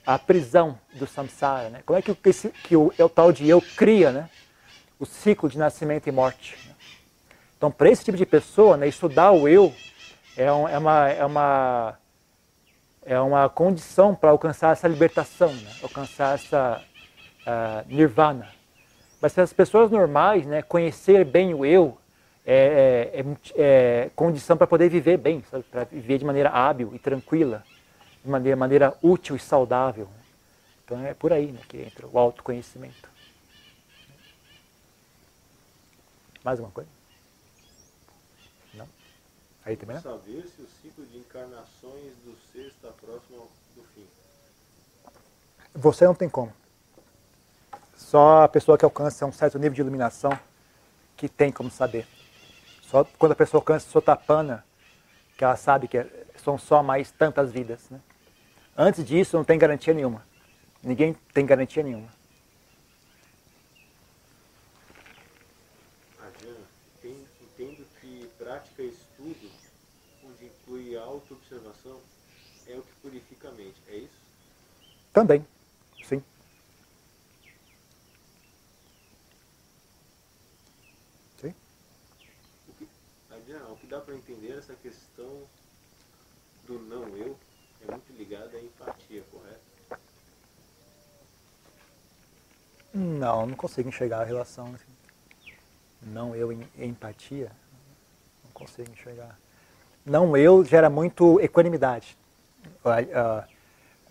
[0.05, 1.69] a prisão do samsara.
[1.69, 1.83] Né?
[1.87, 4.29] Como é que, esse, que o, é o tal de eu cria né,
[4.99, 6.57] o ciclo de nascimento e morte.
[6.67, 6.75] né?
[7.57, 9.73] Então, para esse tipo de pessoa, né, estudar o eu
[10.37, 11.99] é, um, é, uma, é, uma,
[13.05, 15.71] é uma condição para alcançar essa libertação, né?
[15.83, 16.83] alcançar essa
[17.47, 18.49] ah, nirvana.
[19.21, 21.99] Mas se as pessoas normais, né, conhecer bem o eu
[22.45, 26.99] é, é- é- é condição para poder viver bem, para viver de maneira hábil e
[26.99, 27.63] tranquila,
[28.25, 30.09] de maneira, maneira útil e saudável.
[30.85, 33.09] Então é por aí né, que entra o autoconhecimento.
[36.43, 36.89] Mais alguma coisa?
[38.75, 38.89] Não?
[39.65, 40.03] Aí também não?
[40.03, 43.47] Saber se o ciclo de encarnações do ser está próximo
[43.77, 44.07] do fim.
[45.75, 46.53] Você não tem como.
[48.11, 50.37] Só a pessoa que alcança um certo nível de iluminação
[51.17, 52.09] que tem como saber.
[52.83, 54.65] Só quando a pessoa alcança sotapana,
[55.39, 57.89] que ela sabe que é, são só mais tantas vidas.
[57.89, 58.01] Né?
[58.77, 60.27] Antes disso, não tem garantia nenhuma.
[60.83, 62.09] Ninguém tem garantia nenhuma.
[67.61, 69.51] entendo que prática e estudo,
[70.25, 72.01] onde inclui auto-observação,
[72.67, 73.81] é o que purifica a mente.
[73.89, 74.21] É isso?
[75.13, 75.47] Também,
[76.03, 76.23] sim.
[81.41, 81.55] Sim.
[82.69, 82.89] O que,
[83.31, 85.43] Adriana, o que dá para entender essa questão
[86.65, 87.37] do não eu
[87.87, 89.61] é muito ligada à empatia, correto?
[92.95, 94.67] Não, não consigo enxergar a relação.
[94.75, 94.93] Assim.
[96.03, 97.51] Não eu em empatia.
[98.45, 99.37] Não consigo enxergar.
[100.07, 102.17] Não eu gera muito equanimidade.
[102.85, 103.41] Uh,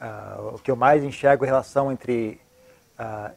[0.03, 2.39] uh, o que eu mais enxergo é a relação entre
[2.99, 3.34] uh,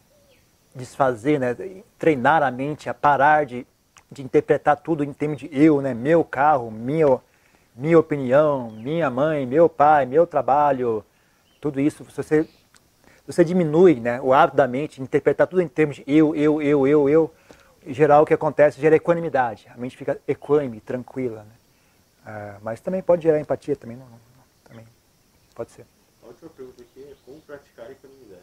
[0.75, 1.55] desfazer, né,
[1.99, 3.67] treinar a mente a parar de,
[4.13, 7.21] de interpretar tudo em termos de eu, né, meu carro, minha,
[7.75, 11.05] minha opinião, minha mãe, meu pai, meu trabalho,
[11.61, 12.49] tudo isso, se você,
[13.27, 16.87] você diminui né, o hábito da mente, interpretar tudo em termos de eu, eu, eu,
[16.87, 17.35] eu, eu,
[17.87, 21.45] em geral o que acontece gera equanimidade, a mente fica equânime, tranquila.
[21.45, 21.55] Né?
[22.25, 24.19] Uh, mas também pode gerar empatia, também, não, não,
[24.65, 24.87] também
[25.55, 25.87] pode ser.
[26.23, 28.43] A última pergunta aqui é como praticar equanimidade?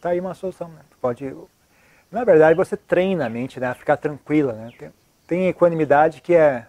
[0.00, 0.80] Tá aí uma solução, né?
[1.00, 1.34] Pode,
[2.10, 4.52] na verdade, você treina a mente né, a ficar tranquila.
[4.52, 4.72] Né?
[4.78, 4.92] Tem,
[5.26, 6.66] tem equanimidade que é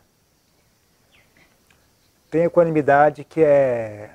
[2.29, 4.11] tem equanimidade que é.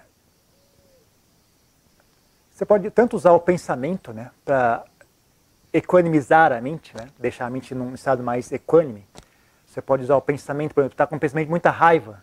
[2.50, 4.84] Você pode tanto usar o pensamento né, para
[5.72, 9.06] equanimizar a mente, né, deixar a mente num estado mais equânime.
[9.66, 12.22] Você pode usar o pensamento, por exemplo, está com um pensamento de muita raiva.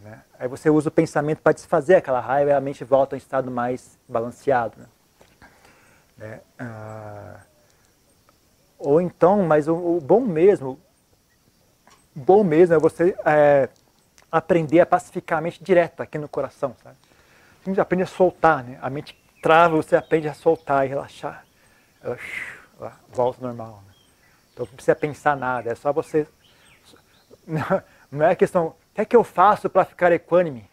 [0.00, 0.22] Né?
[0.38, 3.18] Aí você usa o pensamento para desfazer aquela raiva e a mente volta a um
[3.18, 4.78] estado mais balanceado.
[4.78, 4.86] Né?
[6.16, 6.40] né?
[6.58, 7.40] Ah,
[8.82, 10.78] ou então, mas o, o, bom mesmo,
[12.14, 13.68] bom mesmo é você é,
[14.30, 16.74] aprender a pacificar a mente direto aqui no coração.
[16.82, 16.96] Sabe?
[17.64, 18.78] Gente aprende a soltar, né?
[18.82, 21.44] A mente trava, você aprende a soltar e relaxar.
[22.02, 22.18] Ela,
[22.80, 23.82] ela volta ao normal.
[23.86, 23.94] Né?
[24.52, 26.26] Então não precisa pensar nada, é só você.
[28.10, 30.68] Não é questão, o que é que eu faço para ficar equânime?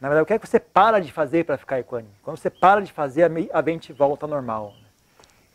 [0.00, 2.12] Na verdade, o que é que você para de fazer para ficar equânime?
[2.24, 4.74] Quando você para de fazer, a mente volta ao normal.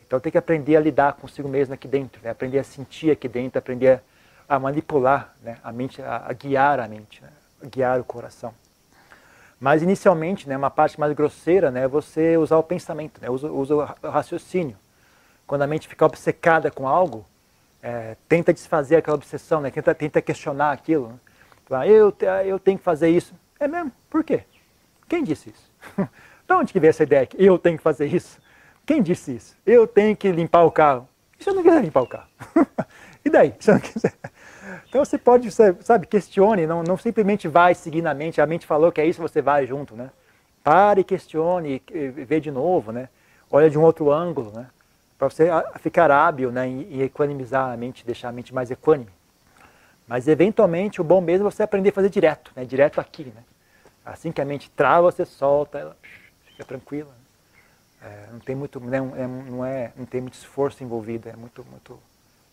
[0.08, 2.30] Então tem que aprender a lidar consigo mesmo aqui dentro, né?
[2.30, 4.01] aprender a sentir aqui dentro, aprender
[4.47, 7.30] a manipular né, a mente, a, a guiar a mente, né,
[7.62, 8.53] a guiar o coração.
[9.60, 13.51] Mas inicialmente, né, uma parte mais grosseira né, é você usar o pensamento, né, usa,
[13.51, 14.78] usa o raciocínio.
[15.45, 17.26] Quando a mente fica obcecada com algo,
[17.84, 21.10] é, tenta desfazer aquela obsessão, né, tenta, tenta questionar aquilo.
[21.10, 21.16] Né.
[21.66, 23.34] Fala, eu, eu tenho que fazer isso.
[23.60, 23.91] É mesmo?
[24.10, 24.43] Por quê?
[25.10, 25.72] Quem disse isso?
[26.47, 28.39] de onde que veio essa ideia que eu tenho que fazer isso?
[28.88, 29.58] Quem disse isso?
[29.66, 31.10] Eu tenho que limpar o carro.
[31.38, 32.30] E se eu não quiser limpar o carro?
[33.24, 33.54] e daí?
[33.60, 34.14] Se eu não quiser?
[34.88, 38.90] Então você pode, sabe, questione, não, não simplesmente vai seguir na mente, a mente falou
[38.90, 40.10] que é isso, você vai junto, né?
[40.64, 41.84] Pare, questione,
[42.16, 43.10] vê de novo, né?
[43.52, 44.68] Olha de um outro ângulo, né?
[45.18, 45.50] Para você
[45.82, 46.70] ficar hábil né?
[46.70, 49.12] e equanimizar a mente, deixar a mente mais equânime.
[50.08, 52.64] Mas eventualmente o bom mesmo é você aprender a fazer direto, né?
[52.64, 53.44] Direto aqui, né?
[54.06, 55.98] Assim que a mente trava, você solta, ela
[56.46, 57.10] fica tranquila.
[57.10, 57.27] Né?
[58.02, 58.98] É, não tem muito, não né?
[58.98, 62.00] é, não é, não tem muito esforço envolvido, é muito, muito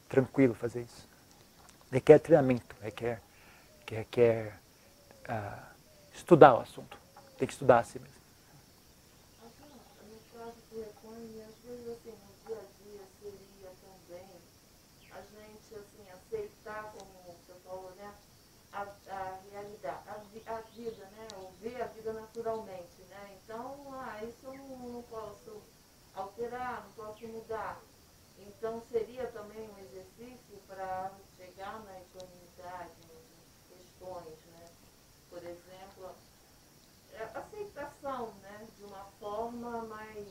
[0.08, 1.14] tranquilo fazer isso
[1.94, 3.22] requer treinamento, requer,
[3.88, 4.58] requer
[5.28, 5.62] uh,
[6.12, 6.98] estudar o assunto.
[7.38, 8.14] Tem que estudar assim mesmo.
[18.72, 19.34] A, a
[19.94, 21.28] a, a, vida, né?
[21.36, 23.38] Ou ver a vida naturalmente, né?
[23.44, 25.62] Então, ah, isso eu não, não posso
[26.14, 27.80] alterar, não posso mudar.
[28.38, 34.68] Então, seria também um exercício para chegar na equanimidade, nas questões, né?
[35.30, 36.10] Por exemplo,
[37.14, 38.66] é a aceitação né?
[38.76, 40.26] de uma forma mais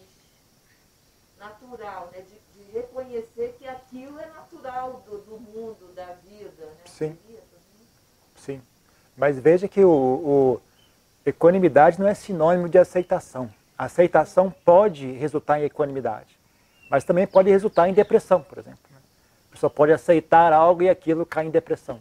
[1.37, 2.21] natural, né?
[2.21, 6.65] de, de reconhecer que aquilo é natural do, do mundo, da vida.
[6.65, 6.83] Né?
[6.85, 7.17] Sim.
[8.35, 8.61] Sim.
[9.15, 10.61] Mas veja que o, o
[11.25, 13.53] equanimidade não é sinônimo de aceitação.
[13.83, 16.39] A aceitação pode resultar em equanimidade,
[16.89, 18.93] mas também pode resultar em depressão, por exemplo
[19.53, 21.99] pessoa pode aceitar algo e aquilo cai em depressão.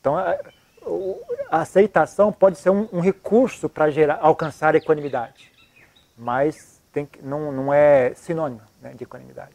[0.00, 0.36] Então, a,
[1.50, 3.86] a aceitação pode ser um, um recurso para
[4.20, 5.52] alcançar a equanimidade,
[6.16, 9.54] mas tem, não, não é sinônimo né, de equanimidade.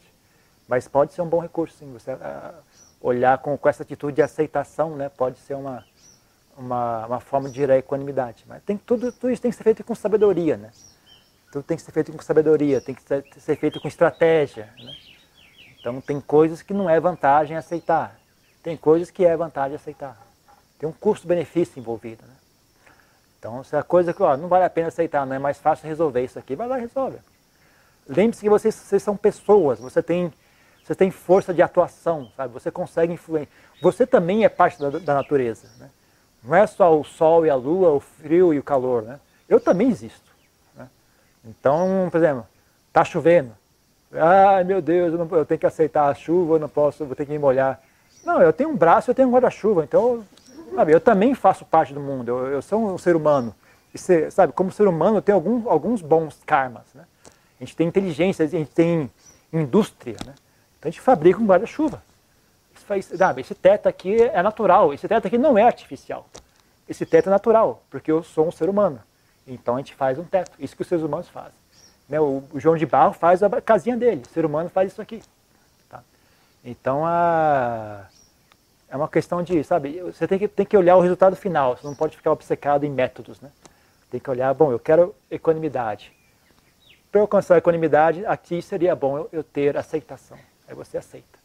[0.67, 1.91] Mas pode ser um bom recurso, sim.
[1.93, 2.53] Você a,
[3.01, 5.83] olhar com, com essa atitude de aceitação né, pode ser uma,
[6.55, 8.45] uma, uma forma de gerar equanimidade.
[8.47, 10.57] Mas tem, tudo, tudo isso tem que ser feito com sabedoria.
[10.57, 10.69] Né?
[11.52, 13.02] Tudo tem que ser feito com sabedoria, tem que
[13.39, 14.72] ser, feito com estratégia.
[14.78, 14.95] Né?
[15.80, 18.20] Então tem coisas que não é vantagem aceitar,
[18.62, 20.18] tem coisas que é vantagem aceitar.
[20.78, 22.24] Tem um custo-benefício envolvido.
[22.26, 22.34] Né?
[23.39, 25.88] Então se a coisa que ó, não vale a pena aceitar, não é mais fácil
[25.88, 27.18] resolver isso aqui, vai lá e resolve.
[28.08, 30.34] Lembre-se que vocês, vocês são pessoas, você tem,
[30.84, 32.54] você tem força de atuação, sabe?
[32.54, 33.52] Você consegue influenciar.
[33.82, 35.68] Você também é parte da, da natureza.
[35.78, 35.89] Né?
[36.43, 39.04] Não é só o sol e a lua, o frio e o calor.
[39.04, 39.20] Né?
[39.47, 40.28] Eu também existo.
[41.45, 42.45] Então, por exemplo,
[42.87, 43.51] está chovendo.
[44.11, 47.15] Ai meu Deus, eu, não, eu, tenho que aceitar a chuva, eu não posso, vou
[47.15, 47.79] ter que me molhar.
[48.25, 50.25] Não, eu tenho um braço, eu tenho um guarda-chuva, então
[50.75, 53.53] sabe, eu também faço parte do mundo, eu, eu sou um ser humano.
[53.93, 53.97] E
[54.31, 56.83] sabe, como ser humano eu tenho algum, alguns bons karmas.
[56.93, 57.03] Né?
[57.59, 59.09] A gente tem inteligência, a gente tem
[59.51, 60.17] indústria.
[60.25, 60.33] Né?
[60.77, 62.01] Então a gente fabrica um guarda-chuva.
[63.37, 66.27] Esse teto aqui é natural, esse teto aqui não é artificial.
[66.87, 68.99] Esse teto é natural, porque eu sou um ser humano.
[69.50, 71.58] Então a gente faz um teto, isso que os seres humanos fazem.
[72.08, 72.20] Né?
[72.20, 75.22] O, João de Barro faz a casinha dele, o ser humano faz isso aqui.
[75.89, 76.04] Tá?
[76.64, 78.06] Então a,
[78.88, 81.86] é uma questão de, sabe, você tem que, tem que olhar o resultado final, você
[81.86, 83.41] não pode ficar obcecado em métodos.
[83.41, 83.52] Né?
[84.12, 86.12] Tem que olhar, bom, eu quero equanimidade.
[87.12, 90.38] Para alcançar a equanimidade, aqui seria bom eu, eu ter aceitação.
[90.68, 91.39] Aí você aceita.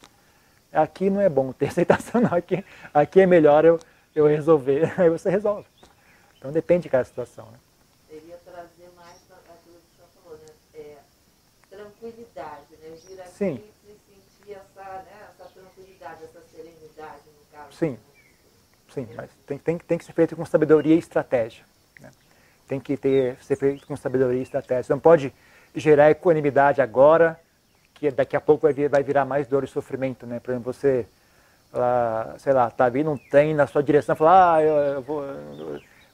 [0.71, 2.35] Aqui não é bom ter aceitação, não.
[2.35, 3.81] Aqui, aqui é melhor eu,
[4.15, 4.93] eu resolver.
[5.01, 5.67] Aí você resolve.
[6.37, 7.47] Então depende de cada situação.
[7.51, 7.59] Né?
[8.11, 10.47] Seria trazer mais aquilo que o senhor falou, né?
[10.75, 10.97] É,
[12.05, 12.97] tranquilidade, né?
[13.09, 13.65] Vir aqui Sim.
[13.85, 15.29] e sentir essa, né?
[15.31, 17.73] essa tranquilidade, essa serenidade, no caso.
[17.73, 17.99] Sim.
[18.93, 21.65] Sim, mas tem, tem, tem que ser feito com sabedoria e estratégia.
[22.01, 22.11] Né?
[22.69, 24.85] Tem que ter, ser feito com sabedoria e estratégia.
[24.85, 25.35] Você não pode
[25.75, 27.41] gerar equanimidade agora
[27.95, 30.39] que daqui a pouco vai, vir, vai virar mais dor e sofrimento, né?
[30.39, 31.07] Por exemplo, você,
[31.73, 35.25] uh, sei lá, tá vindo um trem na sua direção, fala, ah, eu, eu, vou,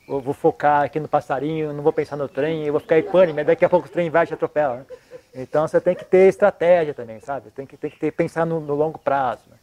[0.09, 3.33] eu, vou, focar aqui no passarinho, não vou pensar no trem, eu vou ficar equânime,
[3.33, 4.77] mas daqui a pouco o trem vai e te atropela.
[4.77, 4.87] Né?
[5.35, 7.51] Então você tem que ter estratégia também, sabe?
[7.51, 9.43] Tem que, tem que ter, pensar no, no longo prazo.
[9.49, 9.57] Né?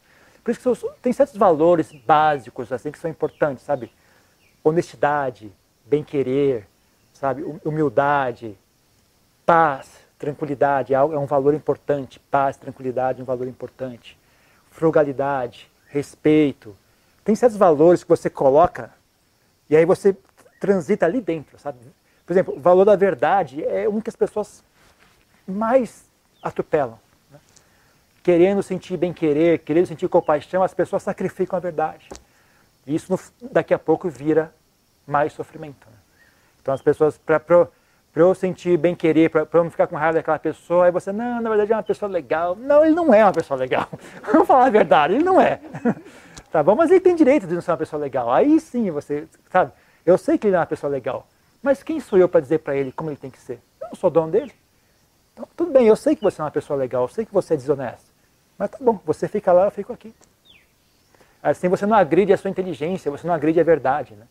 [0.44, 3.92] Por isso que tem certos valores básicos assim que são importantes, sabe?
[4.64, 5.52] Honestidade,
[5.86, 6.66] bem-querer,
[7.14, 7.44] sabe?
[7.64, 8.58] Humildade,
[9.46, 12.20] paz, Tranquilidade é, é um valor importante.
[12.20, 14.18] Paz, tranquilidade é um valor importante.
[14.72, 16.76] Frugalidade, respeito.
[17.24, 18.92] Tem certos valores que você coloca
[19.70, 20.16] e aí você
[20.60, 21.80] transita ali dentro, sabe?
[22.26, 24.64] Por exemplo, o valor da verdade é um que as pessoas
[25.48, 26.06] mais
[26.42, 27.00] atropelam.
[27.32, 27.40] Né?
[28.22, 32.10] Querendo sentir bem-querer, querendo sentir compaixão, as pessoas sacrificam a verdade.
[32.86, 33.18] E isso
[33.52, 34.54] daqui a pouco vira
[35.06, 35.88] mais sofrimento.
[35.88, 35.98] Né?
[36.62, 37.42] Então as pessoas, para
[38.16, 41.42] eu sentir bem querer, para eu não ficar com raiva daquela pessoa, aí você, não,
[41.42, 42.56] na verdade é uma pessoa legal.
[42.56, 43.88] Não, ele não é uma pessoa legal.
[44.32, 45.62] Vamos falar a verdade, ele não é.
[46.52, 46.76] tá bom?
[46.76, 48.32] Mas ele tem direito de não ser uma pessoa legal.
[48.32, 49.72] Aí sim você, sabe?
[50.06, 51.28] Eu sei que ele é uma pessoa legal.
[51.62, 53.60] Mas quem sou eu para dizer para ele como ele tem que ser?
[53.82, 54.54] Eu não sou dono dele.
[55.38, 57.54] Então, tudo bem, eu sei que você é uma pessoa legal, eu sei que você
[57.54, 58.12] é desonesto.
[58.58, 60.12] Mas tá bom, você fica lá, eu fico aqui.
[61.44, 64.26] Assim você não agride a sua inteligência, você não agride a verdade, né?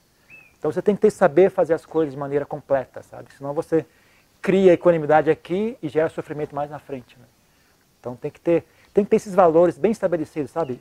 [0.59, 3.29] Então você tem que ter, saber fazer as coisas de maneira completa, sabe?
[3.39, 3.87] Senão você
[4.43, 7.17] cria equanimidade aqui e gera sofrimento mais na frente.
[7.17, 7.25] Né?
[8.01, 10.81] Então tem que ter, tem que ter esses valores bem estabelecidos, sabe?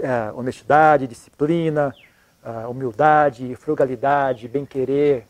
[0.00, 1.94] É, honestidade, disciplina,
[2.42, 5.24] uh, humildade, frugalidade, bem-querer,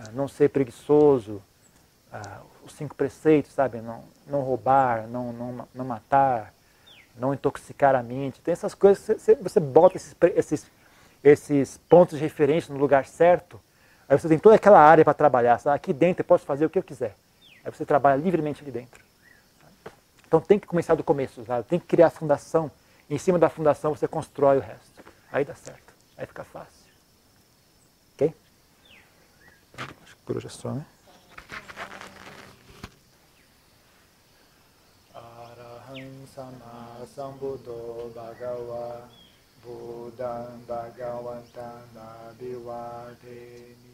[0.00, 1.42] uh, não ser preguiçoso,
[2.12, 3.80] uh, os cinco preceitos, sabe?
[3.80, 6.52] Não, não roubar, não, não, não matar,
[7.16, 8.40] não intoxicar a mente.
[8.40, 10.66] Tem essas coisas, você, você bota esses, esses
[11.22, 13.60] esses pontos de referência no lugar certo,
[14.08, 15.58] aí você tem toda aquela área para trabalhar.
[15.58, 15.76] Sabe?
[15.76, 17.14] Aqui dentro eu posso fazer o que eu quiser.
[17.64, 19.04] Aí você trabalha livremente ali dentro.
[20.26, 21.66] Então tem que começar do começo, sabe?
[21.66, 22.70] tem que criar a fundação.
[23.08, 25.02] Em cima da fundação você constrói o resto.
[25.32, 25.94] Aí dá certo.
[26.16, 26.88] Aí fica fácil.
[28.14, 28.34] Ok?
[30.02, 30.84] Acho que por hoje é só, né?
[35.98, 39.02] Sama Sambuddho Bhagava
[39.64, 43.87] Buddham Bhagavantam Abhivadeni